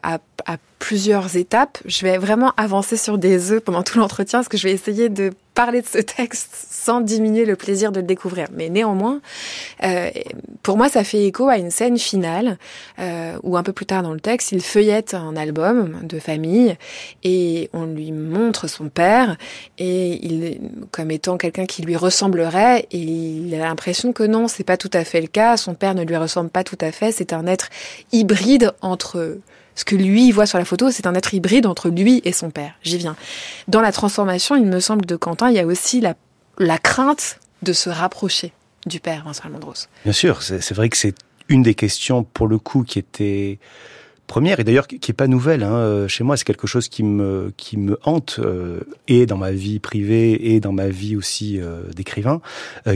[0.46, 1.80] à plusieurs étapes.
[1.86, 5.10] Je vais vraiment avancer sur des œufs pendant tout l'entretien parce que je vais essayer
[5.10, 8.48] de parler de ce texte sans diminuer le plaisir de le découvrir.
[8.54, 9.22] Mais néanmoins,
[9.84, 10.12] euh,
[10.62, 12.58] pour moi, ça fait écho à une scène finale
[13.00, 16.76] euh, où un peu plus tard dans le texte, il feuillette un album de famille
[17.24, 19.38] et on lui montre son père
[19.80, 20.60] et il,
[20.92, 24.92] comme étant quelqu'un qui lui ressemblerait, et il a l'impression que non, c'est pas tout
[24.94, 25.58] à fait le cas.
[25.58, 27.12] Son père ne lui ressemble pas tout à fait.
[27.12, 27.70] C'est un être
[28.12, 29.38] hybride entre
[29.76, 32.50] ce que lui voit sur la photo, c'est un être hybride entre lui et son
[32.50, 32.74] père.
[32.84, 33.16] J'y viens.
[33.68, 36.16] Dans la transformation, il me semble, de Quentin, il y a aussi la,
[36.58, 38.54] la crainte de se rapprocher
[38.86, 39.88] du père, Vincent Almondros.
[40.04, 41.16] Bien sûr, c'est vrai que c'est
[41.50, 43.60] une des questions, pour le coup, qui était
[44.28, 47.04] première et d'ailleurs qui est pas nouvelle hein, euh, chez moi c'est quelque chose qui
[47.04, 51.60] me qui me hante euh, et dans ma vie privée et dans ma vie aussi
[51.60, 52.42] euh, d'écrivain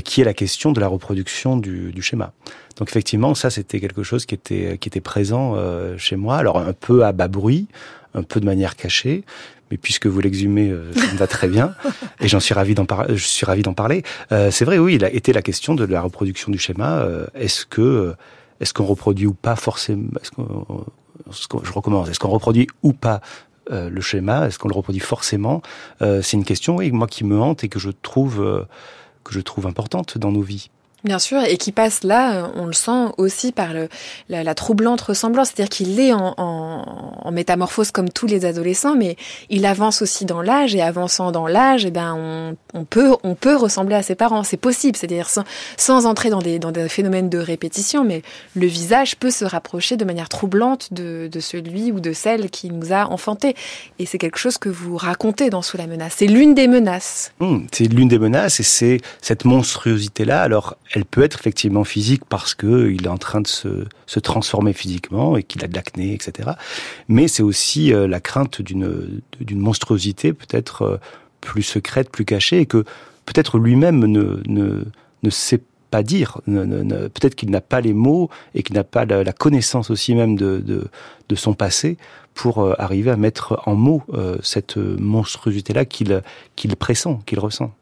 [0.04, 2.34] qui est la question de la reproduction du, du schéma
[2.80, 5.56] donc effectivement ça c'était quelque chose qui était qui était présent
[5.98, 7.68] chez moi alors un peu à bas bruit
[8.16, 9.24] un peu de manière cachée
[9.72, 11.76] mais puisque vous l'exhumez, ça me va très bien,
[12.22, 13.16] et j'en suis ravi d'en parler.
[13.16, 14.02] Je suis ravi d'en parler.
[14.32, 17.06] c'est vrai, oui, il a été la question de la reproduction du schéma.
[17.36, 18.16] est-ce que,
[18.62, 20.86] est-ce qu'on reproduit ou pas forcément Est-ce qu'on
[21.64, 23.22] je recommence, est-ce qu'on reproduit ou pas
[23.72, 24.48] euh, le schéma?
[24.48, 25.62] Est-ce qu'on le reproduit forcément?
[26.02, 28.64] Euh, C'est une question, oui, moi qui me hante et que je trouve euh,
[29.24, 30.70] que je trouve importante dans nos vies.
[31.04, 33.88] Bien sûr, et qui passe là, on le sent aussi par le,
[34.28, 39.16] la, troublante ressemblance, c'est-à-dire qu'il est en, en, métamorphose comme tous les adolescents, mais
[39.50, 43.36] il avance aussi dans l'âge, et avançant dans l'âge, eh ben on, on, peut on
[43.36, 45.44] peut ressembler à ses parents, c'est possible, c'est-à-dire sans,
[45.78, 48.22] sans entrer dans des, dans des phénomènes de répétition, mais
[48.56, 52.70] le visage peut se rapprocher de manière troublante de, de celui ou de celle qui
[52.72, 53.56] nous a enfantés,
[54.00, 56.16] et c'est quelque chose que vous racontez dans Sous la menace.
[56.18, 57.32] C'est l'une des menaces.
[57.40, 60.42] Mmh, c'est l'une des menaces, et c'est cette monstruosité-là.
[60.42, 64.20] Alors elle peut être effectivement physique parce que il est en train de se, se
[64.20, 66.52] transformer physiquement et qu'il a de l'acné, etc.
[67.08, 70.98] Mais c'est aussi euh, la crainte d'une d'une monstruosité peut-être euh,
[71.42, 72.84] plus secrète, plus cachée, et que
[73.26, 74.84] peut-être lui-même ne, ne,
[75.24, 76.42] ne sait pas dire.
[76.46, 80.60] Peut-être qu'il n'a pas les mots et qu'il n'a pas la, connaissance aussi même de,
[80.60, 80.88] de,
[81.30, 81.98] de son passé
[82.34, 84.04] pour euh, arriver à mettre en mots
[84.42, 86.22] cette monstruosité-là qu'il
[86.56, 87.74] qu'il pressent, qu'il ressent.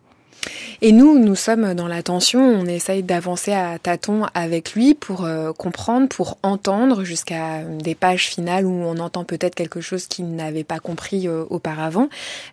[0.82, 5.52] Et nous, nous sommes dans l'attention, on essaye d'avancer à tâtons avec lui pour euh,
[5.52, 10.64] comprendre, pour entendre jusqu'à des pages finales où on entend peut-être quelque chose qu'il n'avait
[10.64, 12.10] pas compris euh, auparavant.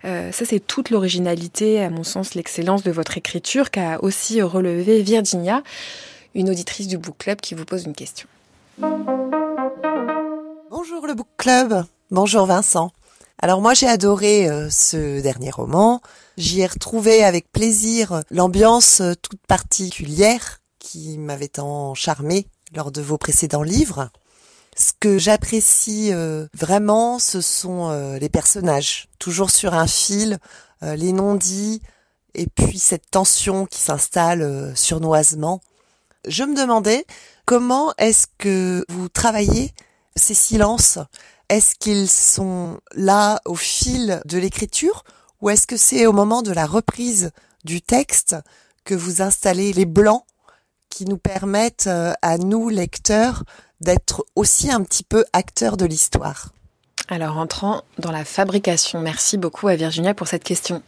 [0.07, 5.03] Euh, ça, c'est toute l'originalité, à mon sens, l'excellence de votre écriture qu'a aussi relevé
[5.03, 5.63] Virginia,
[6.35, 8.27] une auditrice du Book Club qui vous pose une question.
[10.71, 12.91] Bonjour le Book Club, bonjour Vincent.
[13.41, 16.01] Alors moi j'ai adoré ce dernier roman.
[16.37, 23.19] J'y ai retrouvé avec plaisir l'ambiance toute particulière qui m'avait tant charmé lors de vos
[23.19, 24.11] précédents livres.
[24.77, 30.39] Ce que j'apprécie euh, vraiment, ce sont euh, les personnages, toujours sur un fil,
[30.83, 31.81] euh, les non-dits,
[32.35, 35.61] et puis cette tension qui s'installe surnoisement.
[36.27, 37.07] Je me demandais
[37.45, 39.73] comment est-ce que vous travaillez
[40.17, 40.99] ces silences?
[41.49, 45.05] Est-ce qu'ils sont là au fil de l'écriture
[45.45, 47.31] ou est-ce que c'est au moment de la reprise
[47.67, 48.35] du texte
[48.85, 50.23] que vous installez les blancs
[50.89, 53.45] qui nous permettent euh, à nous, lecteurs,
[53.83, 56.49] d'être aussi un petit peu acteurs de l'histoire?
[57.09, 60.83] Alors, entrant dans la fabrication, merci beaucoup à Virginia pour cette question.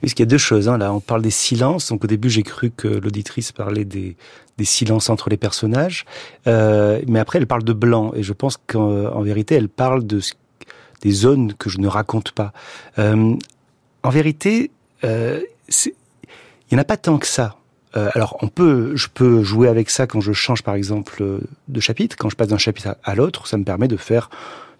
[0.00, 0.68] Puisqu'il y a deux choses.
[0.68, 1.90] Hein, là, on parle des silences.
[1.90, 4.16] Donc au début, j'ai cru que l'auditrice parlait des,
[4.58, 6.06] des silences entre les personnages,
[6.48, 8.10] euh, mais après, elle parle de blanc.
[8.16, 10.20] Et je pense qu'en vérité, elle parle de
[11.02, 12.52] des zones que je ne raconte pas.
[12.98, 13.36] Euh,
[14.02, 14.70] en vérité,
[15.04, 15.40] euh,
[15.86, 15.92] il
[16.72, 17.56] n'y en a pas tant que ça.
[17.96, 21.80] Euh, alors, on peut, je peux jouer avec ça quand je change, par exemple, de
[21.80, 22.16] chapitre.
[22.18, 24.30] Quand je passe d'un chapitre à l'autre, ça me permet de faire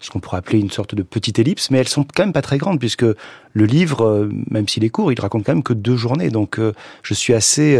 [0.03, 2.41] ce qu'on pourrait appeler une sorte de petite ellipse, mais elles sont quand même pas
[2.41, 5.73] très grandes puisque le livre, euh, même s'il est court, il raconte quand même que
[5.73, 6.29] deux journées.
[6.29, 7.79] Donc, euh, je suis assez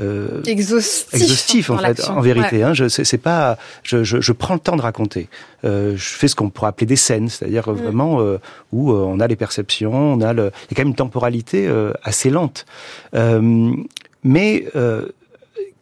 [0.00, 2.62] euh, exhaustif, exhaustif en fait, en vérité.
[2.62, 5.28] Hein, je c'est pas, je, je, je, prends le temps de raconter.
[5.64, 7.72] Euh, je fais ce qu'on pourrait appeler des scènes, c'est-à-dire mm.
[7.74, 8.38] vraiment euh,
[8.72, 10.94] où euh, on a les perceptions, on a le, il y a quand même une
[10.94, 12.64] temporalité euh, assez lente.
[14.24, 14.66] mais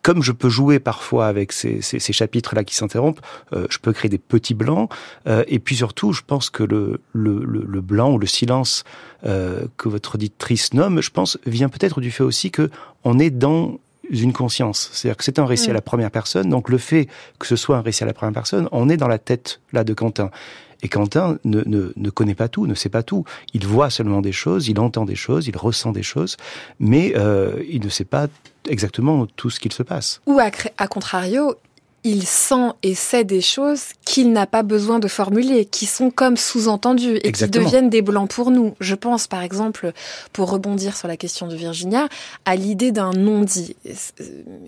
[0.07, 3.21] comme je peux jouer parfois avec ces, ces, ces chapitres-là qui s'interrompent,
[3.53, 4.89] euh, je peux créer des petits blancs.
[5.27, 8.85] Euh, et puis surtout, je pense que le, le, le, blanc ou le silence
[9.25, 12.71] euh, que votre auditrice nomme, je pense, vient peut-être du fait aussi que
[13.03, 14.91] on est dans une conscience.
[14.93, 15.83] C'est-à-dire que c'est un récit à la mm.
[15.83, 18.89] première personne, donc le fait que ce soit un récit à la première personne, on
[18.89, 20.31] est dans la tête là de Quentin.
[20.83, 23.25] Et Quentin ne, ne, ne, connaît pas tout, ne sait pas tout.
[23.55, 26.37] Il voit seulement des choses, il entend des choses, il ressent des choses,
[26.79, 28.27] mais euh, il ne sait pas
[28.69, 30.21] exactement tout ce qu'il se passe.
[30.27, 31.55] Ou à, à contrario,
[32.07, 36.37] il sent et sait des choses qu'il n'a pas besoin de formuler, qui sont comme
[36.37, 38.77] sous-entendues et qui deviennent des blancs pour nous.
[38.79, 39.93] Je pense par exemple,
[40.33, 42.09] pour rebondir sur la question de Virginia,
[42.45, 43.75] à l'idée d'un non-dit.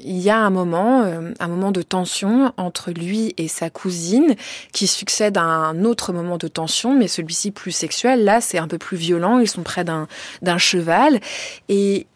[0.01, 4.35] Il y a un moment, euh, un moment de tension entre lui et sa cousine
[4.72, 8.24] qui succède à un autre moment de tension, mais celui-ci plus sexuel.
[8.24, 9.38] Là, c'est un peu plus violent.
[9.38, 11.20] Ils sont près d'un cheval
[11.68, 12.09] et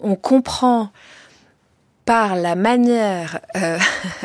[0.00, 0.90] on comprend
[2.06, 3.78] par la manière euh,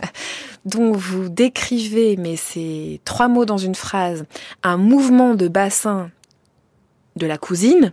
[0.66, 4.24] dont vous décrivez, mais c'est trois mots dans une phrase,
[4.64, 6.10] un mouvement de bassin
[7.18, 7.92] de la cousine,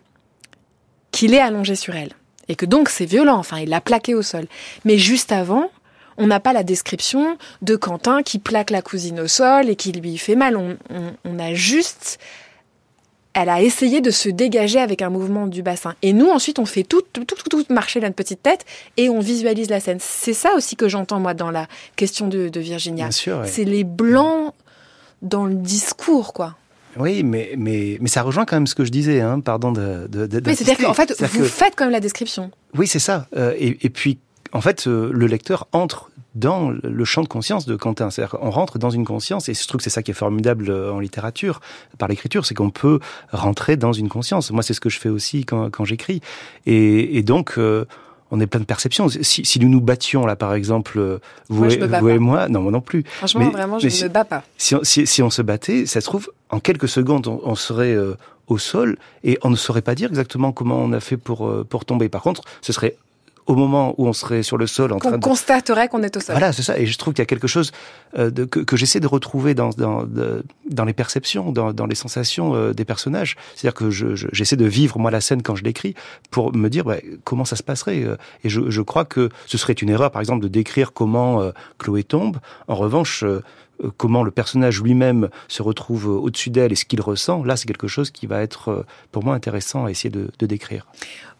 [1.11, 2.13] qu'il est allongé sur elle.
[2.49, 4.47] Et que donc c'est violent, enfin il l'a plaqué au sol.
[4.85, 5.71] Mais juste avant,
[6.19, 9.93] on n'a pas la description de Quentin qui plaque la cousine au sol et qui
[9.93, 10.57] lui fait mal.
[10.57, 10.77] On,
[11.25, 12.19] on a juste
[13.35, 15.95] elle a essayé de se dégager avec un mouvement du bassin.
[16.03, 18.65] Et nous, ensuite, on fait tout, tout, tout, tout marcher notre petite tête
[18.97, 19.99] et on visualise la scène.
[20.01, 23.11] C'est ça aussi que j'entends, moi, dans la question de, Virginia.
[23.11, 24.53] C'est les blancs
[25.23, 26.57] dans le discours, quoi.
[26.97, 30.09] Oui, mais, mais, mais ça rejoint quand même ce que je disais, hein, pardon de,
[30.09, 32.51] de, Oui, c'est-à-dire qu'en fait, vous faites quand même la description.
[32.77, 33.29] Oui, c'est ça.
[33.37, 34.19] Euh, et, et, puis,
[34.53, 38.11] en fait, euh, le lecteur entre dans le champ de conscience de Quentin.
[38.11, 40.71] C'est-à-dire qu'on rentre dans une conscience, et je trouve que c'est ça qui est formidable
[40.71, 41.61] euh, en littérature,
[41.99, 43.01] par l'écriture, c'est qu'on peut
[43.33, 44.51] rentrer dans une conscience.
[44.51, 46.21] Moi, c'est ce que je fais aussi quand, quand j'écris.
[46.67, 47.87] Et, et, donc, euh,
[48.31, 49.09] on est plein de perceptions.
[49.09, 52.61] Si, si nous nous battions là, par exemple, euh, vous, et, vous et, moi, non,
[52.61, 53.05] moi non plus.
[53.05, 54.43] Franchement, vraiment, je ne me bats pas.
[54.59, 57.55] Si on, si, si on, se battait, ça se trouve, en quelques secondes, on, on
[57.55, 58.15] serait euh,
[58.49, 61.65] au sol et on ne saurait pas dire exactement comment on a fait pour, euh,
[61.69, 62.09] pour tomber.
[62.09, 62.97] Par contre, ce serait
[63.49, 65.25] au moment où on serait sur le sol en train de...
[65.25, 66.35] constaterait qu'on est au sol.
[66.35, 66.79] Voilà, c'est ça.
[66.79, 67.73] Et je trouve qu'il y a quelque chose
[68.19, 71.87] euh, de, que, que j'essaie de retrouver dans, dans, de, dans les perceptions, dans, dans
[71.87, 73.37] les sensations euh, des personnages.
[73.57, 75.95] C'est-à-dire que j'essaie je, j'essaie de vivre, moi, la scène quand je l'écris,
[76.31, 78.05] pour me dire ouais, comment ça se passerait.
[78.05, 78.17] Euh.
[78.45, 81.53] Et je, je crois que ce serait une erreur, par exemple, de décrire comment euh,
[81.79, 82.37] Chloé tombe.
[82.69, 83.43] En revanche, euh,
[83.97, 87.89] comment le personnage lui-même se retrouve au-dessus d'elle et ce qu'il ressent, là, c'est quelque
[87.89, 90.87] chose qui va être, pour moi, intéressant à essayer de, de décrire.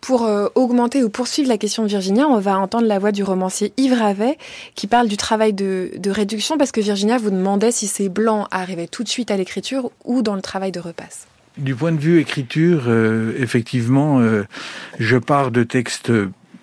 [0.01, 3.23] Pour euh, augmenter ou poursuivre la question de Virginia, on va entendre la voix du
[3.23, 4.39] romancier Yves Ravet
[4.75, 8.47] qui parle du travail de, de réduction parce que Virginia vous demandait si ces blancs
[8.51, 11.27] arrivaient tout de suite à l'écriture ou dans le travail de repasse.
[11.57, 14.45] Du point de vue écriture, euh, effectivement, euh,
[15.01, 16.13] je pars de textes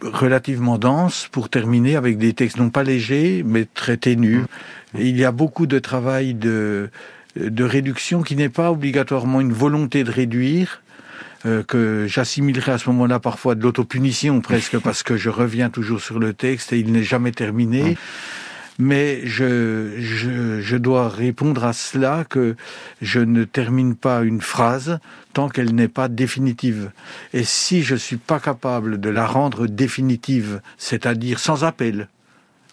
[0.02, 4.46] relativement denses pour terminer avec des textes non pas légers mais très ténus.
[4.98, 6.90] Il y a beaucoup de travail de,
[7.36, 10.82] de réduction qui n'est pas obligatoirement une volonté de réduire,
[11.46, 16.02] euh, que j'assimilerai à ce moment-là parfois de l'autopunition presque parce que je reviens toujours
[16.02, 17.98] sur le texte et il n'est jamais terminé.
[18.80, 22.56] Mais je, je, je dois répondre à cela que
[23.02, 25.00] je ne termine pas une phrase
[25.34, 26.92] tant qu'elle n'est pas définitive.
[27.34, 32.10] Et si je suis pas capable de la rendre définitive, c'est-à-dire sans appel,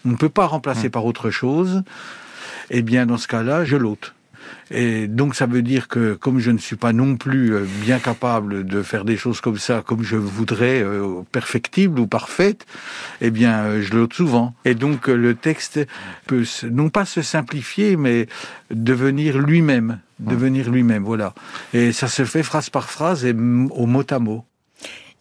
[0.05, 1.83] on ne peut pas remplacer par autre chose,
[2.69, 4.13] eh bien dans ce cas-là, je l'ôte.
[4.71, 7.99] Et donc ça veut dire que comme je ne suis pas non plus euh, bien
[7.99, 12.65] capable de faire des choses comme ça, comme je voudrais, euh, perfectible ou parfaite,
[13.21, 14.53] eh bien euh, je l'ôte souvent.
[14.65, 15.79] Et donc le texte
[16.27, 18.27] peut non pas se simplifier, mais
[18.71, 21.33] devenir lui-même, devenir lui-même, voilà.
[21.73, 24.45] Et ça se fait phrase par phrase et au mot à mot.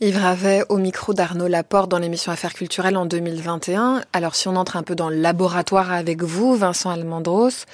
[0.03, 4.03] Yves Ravet au micro d'Arnaud Laporte dans l'émission Affaires culturelles en 2021.
[4.13, 7.67] Alors si on entre un peu dans le laboratoire avec vous, Vincent Almandros,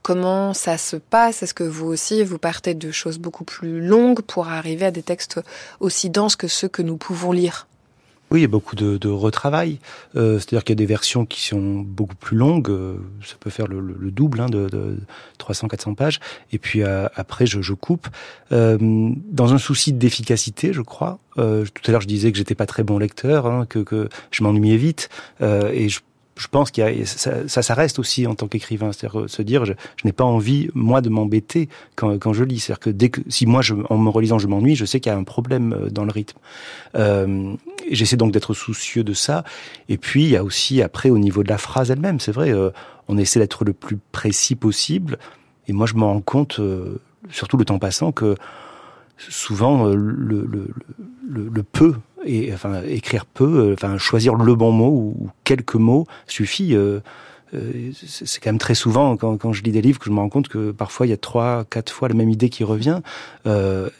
[0.00, 1.42] Comment ça se passe?
[1.42, 5.02] Est-ce que vous aussi, vous partez de choses beaucoup plus longues pour arriver à des
[5.02, 5.40] textes
[5.80, 7.66] aussi denses que ceux que nous pouvons lire?
[8.34, 9.78] Oui, il y a beaucoup de, de retravail.
[10.16, 12.68] Euh, C'est-à-dire qu'il y a des versions qui sont beaucoup plus longues.
[12.68, 14.98] Euh, ça peut faire le, le, le double hein, de, de
[15.38, 16.18] 300-400 pages.
[16.50, 18.08] Et puis euh, après, je, je coupe.
[18.50, 21.20] Euh, dans un souci d'efficacité, je crois.
[21.38, 24.08] Euh, tout à l'heure, je disais que j'étais pas très bon lecteur, hein, que, que
[24.32, 25.10] je m'ennuyais vite.
[25.40, 26.00] et je
[26.36, 29.28] je pense qu'il y a, ça, ça, ça, reste aussi en tant qu'écrivain, c'est-à-dire euh,
[29.28, 32.80] se dire, je, je n'ai pas envie moi de m'embêter quand, quand je lis, c'est-à-dire
[32.80, 35.14] que dès que si moi je, en me relisant je m'ennuie, je sais qu'il y
[35.14, 36.38] a un problème euh, dans le rythme.
[36.96, 37.54] Euh,
[37.90, 39.44] J'essaie donc d'être soucieux de ça.
[39.88, 42.52] Et puis il y a aussi après au niveau de la phrase elle-même, c'est vrai,
[42.52, 42.70] euh,
[43.08, 45.18] on essaie d'être le plus précis possible.
[45.68, 48.36] Et moi je me rends compte, euh, surtout le temps passant, que
[49.18, 50.68] souvent le, le,
[51.28, 51.94] le, le peu
[52.26, 56.74] et enfin écrire peu, euh, enfin choisir le bon mot ou, quelques mots suffit.
[56.74, 57.00] Euh,
[57.54, 60.18] euh, c'est quand même très souvent quand, quand, je lis des livres que je me
[60.18, 63.00] rends compte que parfois il y a trois, quatre fois la même idée qui revient.
[63.46, 63.90] Euh,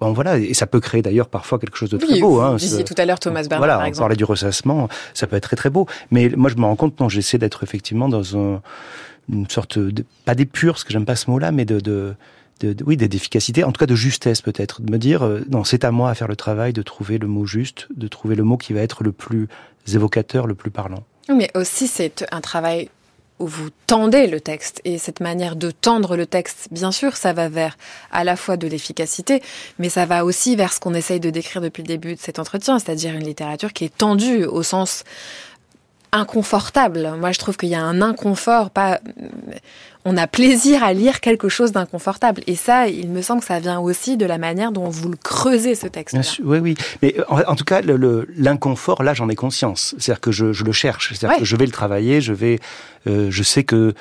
[0.00, 2.34] bon voilà, et ça peut créer d'ailleurs parfois quelque chose de très oui, beau.
[2.34, 4.02] Vous hein, disiez tout à l'heure Thomas Bernard voilà, par on exemple.
[4.02, 5.86] parlait du ressassement, ça peut être très très beau.
[6.10, 8.60] Mais moi je me rends compte non, j'essaie d'être effectivement dans un,
[9.32, 12.14] une sorte de pas d'épure, parce que j'aime pas ce mot-là, mais de, de
[12.60, 15.64] de, de, oui, d'efficacité, en tout cas de justesse peut-être, de me dire euh, non,
[15.64, 18.44] c'est à moi à faire le travail de trouver le mot juste, de trouver le
[18.44, 19.48] mot qui va être le plus
[19.92, 21.04] évocateur, le plus parlant.
[21.28, 22.88] Mais aussi c'est un travail
[23.40, 27.32] où vous tendez le texte et cette manière de tendre le texte, bien sûr, ça
[27.32, 27.76] va vers
[28.12, 29.42] à la fois de l'efficacité,
[29.78, 32.38] mais ça va aussi vers ce qu'on essaye de décrire depuis le début de cet
[32.38, 35.02] entretien, c'est-à-dire une littérature qui est tendue au sens
[36.14, 37.14] inconfortable.
[37.18, 39.00] Moi, je trouve qu'il y a un inconfort, pas.
[40.06, 42.42] On a plaisir à lire quelque chose d'inconfortable.
[42.46, 45.16] Et ça, il me semble que ça vient aussi de la manière dont vous le
[45.16, 46.14] creusez, ce texte.
[46.14, 46.40] -là.
[46.44, 46.74] Oui, oui.
[47.00, 47.80] Mais en, en tout cas,
[48.36, 49.94] l'inconfort, là, j'en ai conscience.
[49.98, 51.08] C'est-à-dire que je, je, le cherche.
[51.08, 51.40] C'est-à-dire ouais.
[51.40, 52.20] que je vais le travailler.
[52.20, 52.58] Je vais.
[53.06, 53.94] Euh, je sais que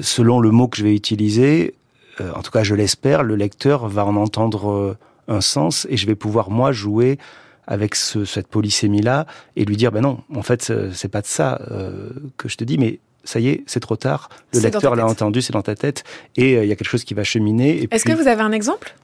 [0.00, 1.74] selon le mot que je vais utiliser,
[2.20, 4.96] euh, en tout cas, je l'espère, le lecteur va en entendre euh,
[5.28, 7.18] un sens et je vais pouvoir moi jouer
[7.66, 11.60] avec ce, cette polysémie-là et lui dire, ben non, en fait, c'est pas de ça
[11.70, 14.28] euh, que je te dis, mais ça y est, c'est trop tard.
[14.54, 16.04] Le lecteur l'a entendu, c'est dans ta tête,
[16.36, 17.88] et il euh, y a quelque chose qui va cheminer.
[17.90, 18.14] Est-ce puis...
[18.14, 18.94] que vous avez un exemple?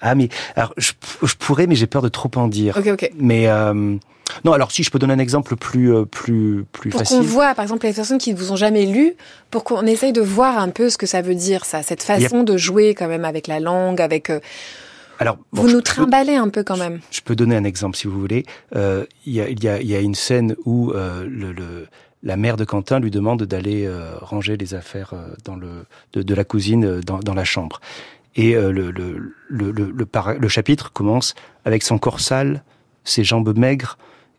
[0.00, 0.92] Ah, mais alors je,
[1.22, 2.76] je pourrais, mais j'ai peur de trop en dire.
[2.76, 3.10] Ok, ok.
[3.18, 3.96] Mais euh,
[4.44, 7.16] non, alors si je peux donner un exemple plus euh, plus plus pour facile.
[7.16, 9.14] Pour qu'on voit, par exemple, les personnes qui ne vous ont jamais lu,
[9.50, 12.40] pour qu'on essaye de voir un peu ce que ça veut dire, ça, cette façon
[12.40, 12.44] a...
[12.44, 14.40] de jouer quand même avec la langue, avec euh,
[15.18, 17.00] alors, bon, vous nous trimballez un peu quand même.
[17.10, 18.44] Je peux donner un exemple si vous voulez.
[18.74, 21.52] Euh, il, y a, il, y a, il y a une scène où euh, le,
[21.52, 21.86] le,
[22.22, 25.14] la mère de Quentin lui demande d'aller euh, ranger les affaires
[25.44, 27.80] dans le, de, de la cousine dans, dans, la chambre.
[28.34, 32.62] Et le, chapitre commence avec son corps sale,
[33.04, 33.96] ses jambes maigres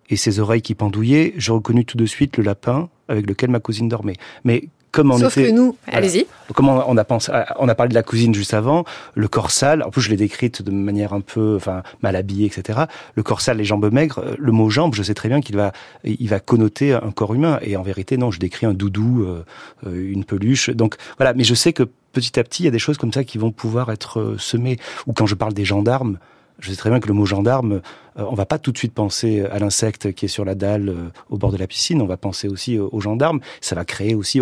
[0.09, 3.59] et ses oreilles qui pendouillaient, j'ai reconnu tout de suite le lapin avec lequel ma
[3.59, 4.17] cousine dormait.
[4.43, 6.25] Mais comme on Sauf était, que nous, allez-y.
[6.53, 8.85] Comment on a pensé, on a parlé de la cousine juste avant,
[9.15, 9.83] le corps sale.
[9.83, 12.85] En plus, je l'ai décrite de manière un peu, enfin, mal habillée, etc.
[13.15, 14.23] Le corps sale, les jambes maigres.
[14.37, 15.71] Le mot jambe, je sais très bien qu'il va,
[16.03, 17.59] il va connoter un corps humain.
[17.61, 19.43] Et en vérité, non, je décris un doudou, euh,
[19.85, 20.69] une peluche.
[20.69, 21.33] Donc voilà.
[21.33, 21.83] Mais je sais que
[22.13, 24.37] petit à petit, il y a des choses comme ça qui vont pouvoir être euh,
[24.37, 24.77] semées.
[25.05, 26.17] Ou quand je parle des gendarmes,
[26.59, 27.73] je sais très bien que le mot gendarme,
[28.17, 30.89] euh, on va pas tout de suite penser à l'insecte qui est sur la dalle
[30.89, 33.39] euh, au bord de la piscine, on va penser aussi aux gendarmes.
[33.61, 34.41] Ça va créer aussi,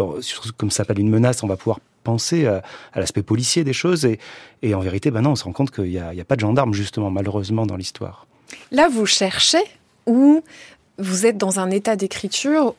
[0.57, 2.61] comme ça s'appelle une menace, on va pouvoir penser à,
[2.95, 4.07] l'aspect policier des choses.
[4.61, 6.74] Et, en vérité, ben non, on se rend compte qu'il n'y a, pas de gendarme,
[6.74, 8.28] justement, malheureusement, dans l'histoire.
[8.72, 9.63] Là, vous cherchez
[10.05, 10.43] ou
[10.97, 12.76] vous êtes dans un état d'écriture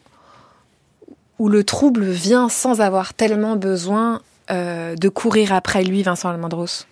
[1.39, 6.87] où le trouble vient sans avoir tellement besoin euh, de courir après lui, Vincent Almendros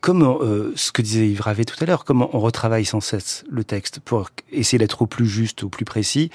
[0.00, 3.44] comme euh, ce que disait Yves Ravet tout à l'heure, comme on retravaille sans cesse
[3.50, 6.30] le texte pour essayer d'être au plus juste, au plus précis,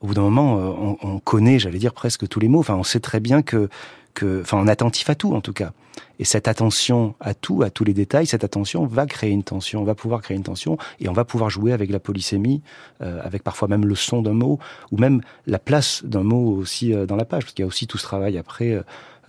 [0.00, 2.60] au bout d'un moment, euh, on, on, connaît, j'allais dire, presque tous les mots.
[2.60, 3.68] Enfin, on sait très bien que,
[4.14, 5.72] que, enfin, on est attentif à tout, en tout cas.
[6.20, 9.80] Et cette attention à tout, à tous les détails, cette attention va créer une tension,
[9.80, 12.62] on va pouvoir créer une tension, et on va pouvoir jouer avec la polysémie,
[13.02, 14.60] euh, avec parfois même le son d'un mot,
[14.92, 17.88] ou même la place d'un mot aussi dans la page, parce qu'il y a aussi
[17.88, 18.80] tout ce travail après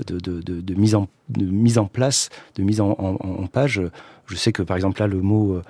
[0.07, 3.81] de, de, de, mise en, de mise en place, de mise en, page.
[4.27, 5.61] Je sais que par exemple là, le mot euh,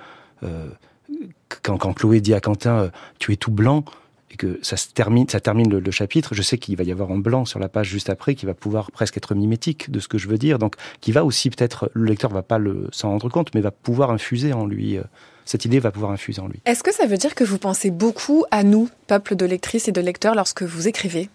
[0.42, 0.68] euh
[1.62, 3.84] quand, quand, Chloé dit à Quentin euh, "tu es tout blanc"
[4.30, 7.10] et que ça se termine, ça termine le, chapitre, je sais qu'il va y avoir
[7.10, 10.06] un blanc sur la page juste après qui va pouvoir presque être mimétique de ce
[10.06, 13.10] que je veux dire, donc qui va aussi peut-être le lecteur va pas le s'en
[13.10, 14.98] rendre compte, mais va pouvoir infuser en lui.
[15.44, 16.60] Cette idée va pouvoir infuser en lui.
[16.64, 19.92] Est-ce que ça veut dire que vous pensez beaucoup à nous, peuple de lectrices et
[19.92, 21.28] de lecteurs, lorsque vous écrivez?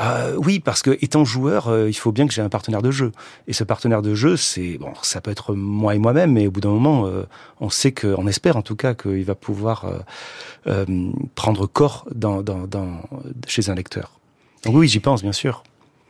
[0.00, 2.90] Euh, oui, parce que étant joueur, euh, il faut bien que j'ai un partenaire de
[2.90, 3.12] jeu.
[3.46, 6.50] Et ce partenaire de jeu, c'est bon, ça peut être moi et moi-même, mais au
[6.50, 7.24] bout d'un moment, euh,
[7.60, 9.86] on sait que, on espère en tout cas qu'il va pouvoir
[10.66, 10.86] euh,
[11.34, 13.02] prendre corps dans, dans, dans,
[13.46, 14.18] chez un lecteur.
[14.64, 15.62] Donc oui, j'y pense bien sûr.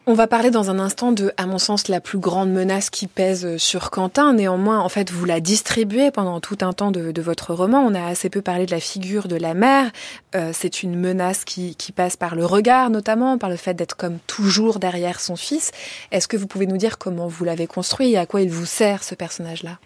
[0.07, 3.07] On va parler dans un instant de, à mon sens, la plus grande menace qui
[3.07, 4.35] pèse sur Quentin.
[4.35, 7.81] Néanmoins, en fait, vous la distribuez pendant tout un temps de, votre roman.
[7.81, 9.91] On a assez peu parlé de la figure de la mère.
[10.35, 13.97] Euh, c'est une menace qui, qui, passe par le regard, notamment, par le fait d'être
[13.97, 15.71] comme toujours derrière son fils.
[16.13, 18.67] Est-ce que vous pouvez nous dire comment vous l'avez construit et à quoi il vous
[18.67, 19.79] sert, ce personnage-là?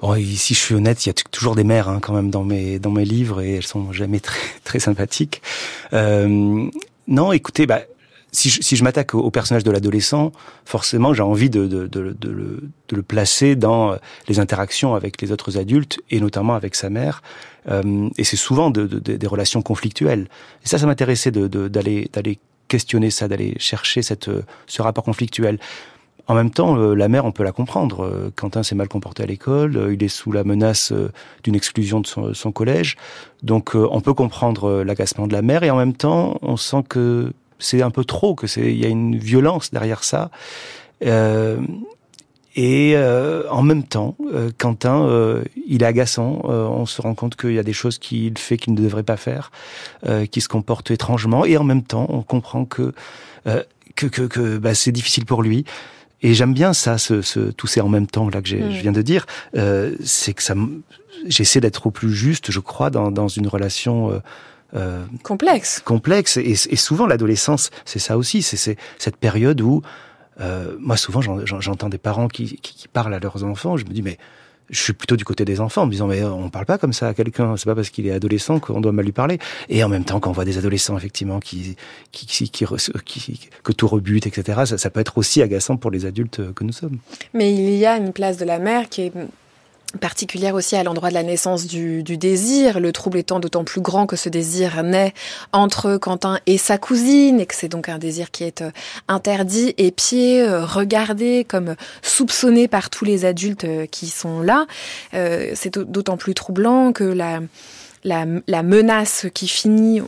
[0.00, 2.44] Bon, si je suis honnête, il y a toujours des mères hein, quand même dans
[2.44, 5.42] mes dans mes livres et elles sont jamais très très sympathiques.
[5.92, 6.68] Euh,
[7.08, 7.82] non, écoutez, bah,
[8.36, 10.30] si je, si je m'attaque au, personnage de l'adolescent,
[10.66, 13.96] forcément j'ai envie de, de, de, de, le, de, le, placer dans euh,
[14.28, 17.22] les interactions avec les autres adultes et notamment avec sa mère.
[17.70, 20.28] Euh, et c'est souvent de, des relations conflictuelles.
[20.64, 25.58] Et ça, ça m'intéressait d'aller d'aller questionner ça, d'aller chercher cette, euh, ce rapport conflictuel.
[26.28, 28.32] En même temps, la mère, on peut la comprendre.
[28.34, 30.92] Quentin s'est mal comporté à l'école, il est sous la menace
[31.44, 32.96] d'une exclusion de son, son collège.
[33.44, 37.32] Donc on peut comprendre l'agacement de la mère et en même temps, on sent que
[37.58, 40.30] c'est un peu trop, que c'est il y a une violence derrière ça.
[41.04, 41.58] Euh,
[42.56, 46.40] et euh, en même temps, euh, Quentin, euh, il est agaçant.
[46.46, 49.02] Euh, on se rend compte qu'il y a des choses qu'il fait qu'il ne devrait
[49.02, 49.52] pas faire,
[50.06, 51.44] euh, qui se comporte étrangement.
[51.44, 52.92] Et en même temps, on comprend que
[53.94, 55.64] que, que, que bah, c'est difficile pour lui.
[56.22, 58.90] Et j'aime bien ça, ce, ce, tout ces en même temps là que je viens
[58.90, 59.26] de dire.
[60.02, 60.54] c'est que ça,
[61.26, 64.20] j'essaie d'être au plus juste, je crois, dans, dans une relation
[64.76, 65.80] euh, complexe.
[65.84, 66.36] Complexe.
[66.36, 68.42] Et, et souvent, l'adolescence, c'est ça aussi.
[68.42, 69.82] C'est cette période où,
[70.40, 73.76] euh, moi, souvent, j'entends des parents qui, qui, qui, parlent à leurs enfants.
[73.76, 74.18] Je me dis, mais
[74.68, 76.92] je suis plutôt du côté des enfants, en me disant, mais on parle pas comme
[76.92, 77.56] ça à quelqu'un.
[77.56, 79.38] C'est pas parce qu'il est adolescent qu'on doit mal lui parler.
[79.68, 81.76] Et en même temps, quand on voit des adolescents, effectivement, qui,
[82.12, 86.04] qui, qui, qui que tout rebute, etc., ça, ça peut être aussi agaçant pour les
[86.04, 86.98] adultes que nous sommes.
[87.32, 89.12] Mais il y a une place de la mère qui est
[89.98, 94.06] particulière aussi à l'endroit de la naissance du, désir, le trouble étant d'autant plus grand
[94.06, 95.14] que ce désir naît
[95.52, 98.70] entre Quentin et sa cousine, et que c'est donc un désir qui est euh,
[99.08, 104.66] interdit, épié, euh, regardé, comme soupçonné par tous les adultes euh, qui sont là.
[105.12, 107.04] c'est d'autant plus troublant que
[108.04, 110.02] la menace qui finit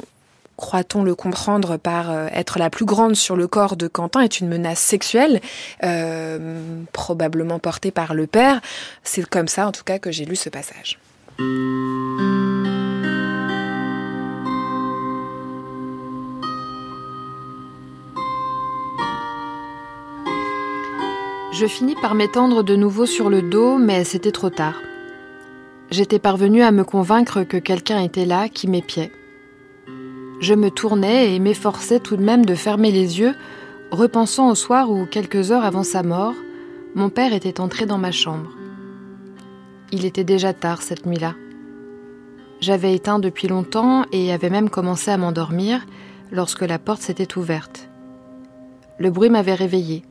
[0.58, 4.40] croit-on le comprendre par euh, être la plus grande sur le corps de Quentin, est
[4.40, 5.40] une menace sexuelle,
[5.84, 8.60] euh, probablement portée par le père.
[9.04, 10.98] C'est comme ça, en tout cas, que j'ai lu ce passage.
[21.52, 24.80] Je finis par m'étendre de nouveau sur le dos, mais c'était trop tard.
[25.90, 29.10] J'étais parvenue à me convaincre que quelqu'un était là qui m'épiait.
[30.40, 33.34] Je me tournais et m'efforçais tout de même de fermer les yeux,
[33.90, 36.34] repensant au soir où, quelques heures avant sa mort,
[36.94, 38.50] mon père était entré dans ma chambre.
[39.90, 41.34] Il était déjà tard cette nuit-là.
[42.60, 45.84] J'avais éteint depuis longtemps et avais même commencé à m'endormir
[46.30, 47.88] lorsque la porte s'était ouverte.
[48.98, 50.04] Le bruit m'avait réveillé.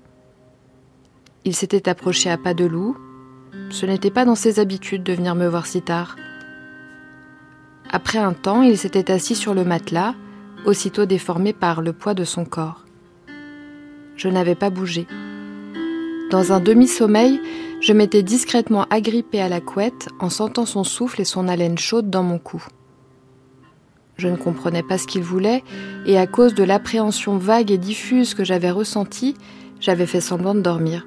[1.45, 2.97] Il s'était approché à pas de loup.
[3.69, 6.15] Ce n'était pas dans ses habitudes de venir me voir si tard.
[7.91, 10.13] Après un temps, il s'était assis sur le matelas,
[10.65, 12.85] aussitôt déformé par le poids de son corps.
[14.15, 15.07] Je n'avais pas bougé.
[16.29, 17.39] Dans un demi-sommeil,
[17.79, 22.09] je m'étais discrètement agrippée à la couette en sentant son souffle et son haleine chaude
[22.09, 22.61] dans mon cou.
[24.17, 25.63] Je ne comprenais pas ce qu'il voulait,
[26.05, 29.35] et à cause de l'appréhension vague et diffuse que j'avais ressentie,
[29.79, 31.05] j'avais fait semblant de dormir.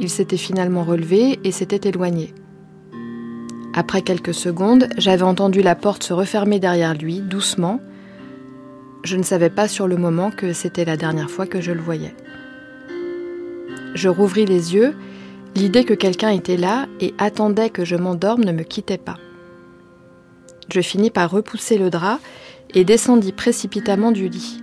[0.00, 2.34] Il s'était finalement relevé et s'était éloigné.
[3.74, 7.80] Après quelques secondes, j'avais entendu la porte se refermer derrière lui, doucement.
[9.02, 11.80] Je ne savais pas sur le moment que c'était la dernière fois que je le
[11.80, 12.14] voyais.
[13.94, 14.94] Je rouvris les yeux,
[15.54, 19.16] l'idée que quelqu'un était là et attendait que je m'endorme ne me quittait pas.
[20.70, 22.18] Je finis par repousser le drap
[22.74, 24.62] et descendis précipitamment du lit.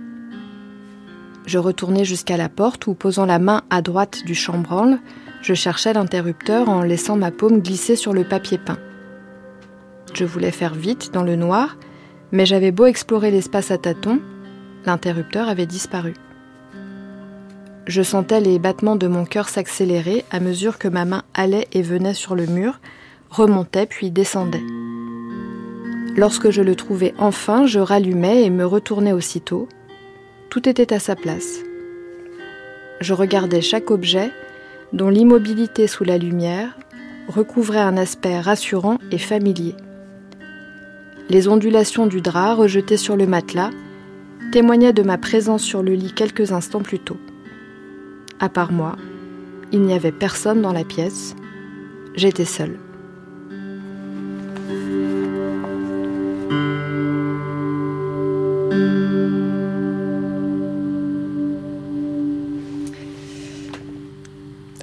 [1.46, 5.00] Je retournai jusqu'à la porte où, posant la main à droite du chambranle,
[5.42, 8.78] je cherchais l'interrupteur en laissant ma paume glisser sur le papier peint.
[10.12, 11.76] Je voulais faire vite dans le noir,
[12.32, 14.20] mais j'avais beau explorer l'espace à tâtons,
[14.84, 16.14] l'interrupteur avait disparu.
[17.86, 21.82] Je sentais les battements de mon cœur s'accélérer à mesure que ma main allait et
[21.82, 22.78] venait sur le mur,
[23.30, 24.62] remontait puis descendait.
[26.16, 29.68] Lorsque je le trouvais enfin, je rallumais et me retournais aussitôt.
[30.50, 31.60] Tout était à sa place.
[33.00, 34.30] Je regardais chaque objet,
[34.92, 36.76] dont l'immobilité sous la lumière
[37.28, 39.74] recouvrait un aspect rassurant et familier.
[41.30, 43.70] Les ondulations du drap rejeté sur le matelas
[44.50, 47.18] témoignaient de ma présence sur le lit quelques instants plus tôt.
[48.40, 48.96] À part moi,
[49.70, 51.36] il n'y avait personne dans la pièce.
[52.16, 52.80] J'étais seule.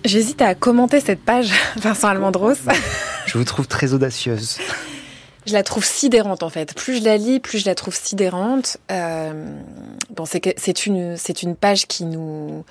[0.06, 2.56] J'hésite à commenter cette page, Vincent Almandros.
[3.26, 4.60] Je vous trouve très audacieuse.
[5.48, 6.74] Je la trouve sidérante en fait.
[6.74, 8.78] Plus je la lis, plus je la trouve sidérante.
[8.92, 9.58] Euh,
[10.10, 12.66] bon, c'est une, c'est une page qui nous,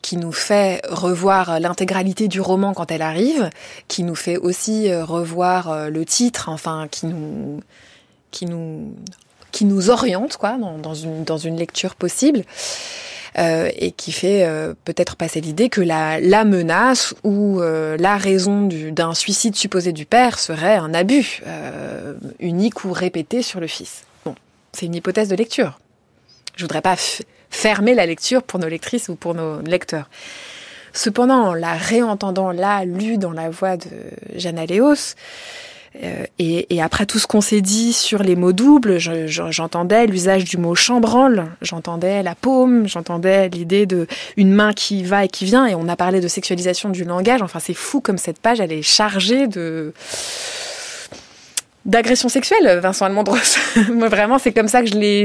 [0.00, 3.50] qui nous fait revoir l'intégralité du roman quand elle arrive,
[3.88, 7.60] qui nous fait aussi euh, revoir euh, le titre, enfin, qui nous,
[8.30, 8.94] qui nous,
[9.50, 12.44] qui nous oriente quoi dans, dans une, dans une lecture possible.
[13.38, 18.66] Euh, et qui fait euh, peut-être passer l'idée que la, menace ou euh, la raison
[18.66, 21.42] d'un suicide supposé du père serait un abus
[22.40, 24.02] unique ou répété sur le fils.
[24.24, 24.34] Bon,
[24.72, 25.78] c'est une hypothèse de lecture.
[26.56, 26.96] Je voudrais pas
[27.50, 30.10] fermer la lecture pour nos lectrices ou pour nos lecteurs.
[30.92, 33.86] Cependant, en la réentendant là, lue dans la voix de
[34.34, 35.14] Jeanne Aléos,
[35.94, 40.56] et, et, après tout ce qu'on s'est dit sur les mots doubles, j'entendais l'usage du
[40.56, 45.66] mot chambranle, j'entendais la paume, j'entendais l'idée de une main qui va et qui vient,
[45.66, 47.42] et on a parlé de sexualisation du langage.
[47.42, 49.92] Enfin, c'est fou comme cette page, elle est chargée de
[51.86, 53.58] d'agression sexuelle, Vincent Almondros.
[53.92, 55.24] Moi, vraiment, c'est comme ça que je l'ai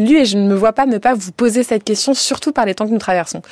[0.00, 2.64] lu et je ne me vois pas ne pas vous poser cette question, surtout par
[2.64, 3.42] les temps que nous traversons.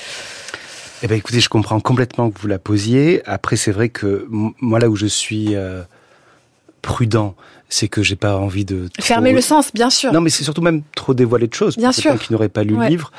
[1.02, 3.22] Eh ben, écoutez, je comprends complètement que vous la posiez.
[3.26, 5.82] Après, c'est vrai que moi, là où je suis euh,
[6.84, 7.34] prudent,
[7.70, 10.12] c'est que j'ai pas envie de fermer le sens, bien sûr.
[10.12, 11.76] Non, mais c'est surtout même trop dévoiler de choses.
[11.76, 12.18] Bien pour sûr.
[12.18, 13.10] qui n'aurait pas lu le livre.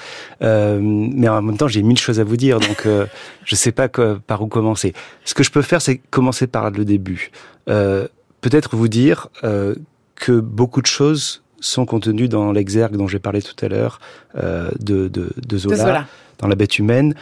[0.43, 3.05] Euh, mais en même temps, j'ai mille choses à vous dire, donc euh,
[3.43, 4.93] je sais pas par où commencer.
[5.25, 7.31] Ce que je peux faire, c'est commencer par le début.
[7.67, 8.07] Euh,
[8.41, 9.73] Peut-être vous dire euh,
[10.13, 13.99] que beaucoup de choses sont contenues dans l'exergue dont j'ai parlé tout à l'heure
[14.35, 16.07] de, de, de, Zola, de Zola,
[16.37, 17.15] dans La Bête humaine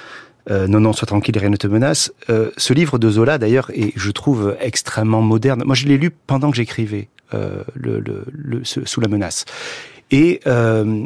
[0.49, 2.13] euh, Non, non, sois tranquille, rien ne te menace.
[2.29, 5.63] Euh, ce livre de Zola, d'ailleurs, est, je trouve, extrêmement moderne.
[5.65, 9.45] Moi, je l'ai lu pendant que j'écrivais euh, le, le, le, Sous la menace.
[10.11, 11.05] Et euh,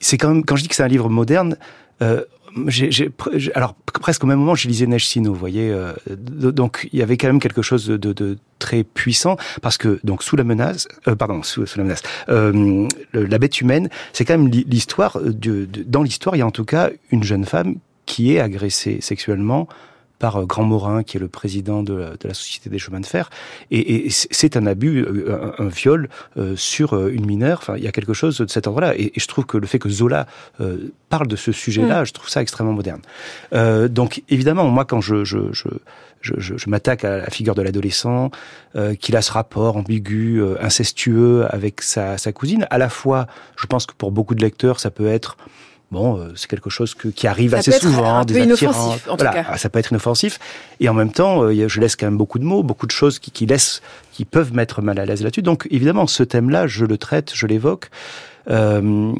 [0.00, 1.56] c'est quand même, quand je dis que c'est un livre moderne,
[2.56, 5.70] euh, alors presque au même moment, je lisais Neige Sino, vous voyez.
[5.70, 10.00] Euh, donc il y avait quand même quelque chose de, de, très puissant parce que
[10.04, 14.38] donc sous la menace, euh, pardon, sous, la menace, euh, la bête humaine, c'est quand
[14.38, 15.20] même l'histoire.
[15.20, 17.76] De, dans l'histoire, il y a en tout cas une jeune femme
[18.06, 19.68] qui est agressée sexuellement
[20.18, 23.00] par euh, Grand Morin, qui est le président de la, de la Société des chemins
[23.00, 23.30] de fer.
[23.70, 27.58] Et, et c'est un abus, euh, un, un viol euh, sur une mineure.
[27.60, 28.94] Enfin, il y a quelque chose de cet ordre-là.
[28.96, 30.26] Et, et, je trouve que le fait que Zola
[30.60, 32.06] euh, parle de ce sujet-là, mm.
[32.06, 33.00] je trouve ça extrêmement moderne.
[33.52, 35.68] Euh, donc, évidemment, moi, quand je, je, je
[36.22, 38.32] je, m'attaque à la figure de l'adolescent,
[38.98, 42.66] qu'il a ce rapport ambigu, incestueux avec sa, sa, cousine.
[42.70, 45.36] À la fois, je pense que pour beaucoup de lecteurs, ça peut être
[45.92, 49.08] Bon, euh, c'est quelque chose que, qui arrive Ça assez souvent, des inoffensif, attirances.
[49.08, 49.56] en tout Voilà, cas.
[49.56, 50.40] ça peut être inoffensif.
[50.80, 53.20] Et en même temps, euh, je laisse quand même beaucoup de mots, beaucoup de choses
[53.20, 53.82] qui, qui laissent,
[54.12, 55.42] qui peuvent mettre mal à l'aise là-dessus.
[55.42, 57.90] Donc, évidemment, ce thème-là, je le traite, je l'évoque.
[58.50, 59.12] Euh,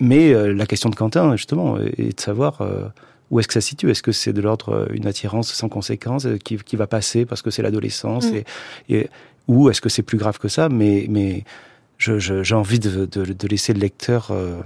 [0.00, 2.88] mais euh, la question de Quentin, justement, est de savoir euh,
[3.30, 3.90] où est-ce que ça se situe?
[3.90, 7.50] Est-ce que c'est de l'ordre une attirance sans conséquence qui, qui va passer parce que
[7.50, 8.34] c'est l'adolescence Mm.
[8.36, 8.44] et,
[8.90, 9.10] et-
[9.48, 10.68] ou est-ce que c'est plus grave que ça?
[10.68, 11.44] Mais, mais
[11.98, 14.28] j'ai envie de, de, de laisser le lecteur.
[14.30, 14.60] euh,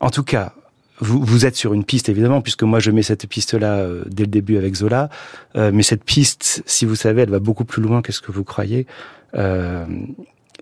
[0.00, 0.52] En tout cas,
[0.98, 4.24] vous, vous êtes sur une piste évidemment, puisque moi je mets cette piste-là euh, dès
[4.24, 5.08] le début avec Zola.
[5.56, 8.32] Euh, mais cette piste, si vous savez, elle va beaucoup plus loin que ce que
[8.32, 8.86] vous croyez.
[9.34, 9.84] Euh,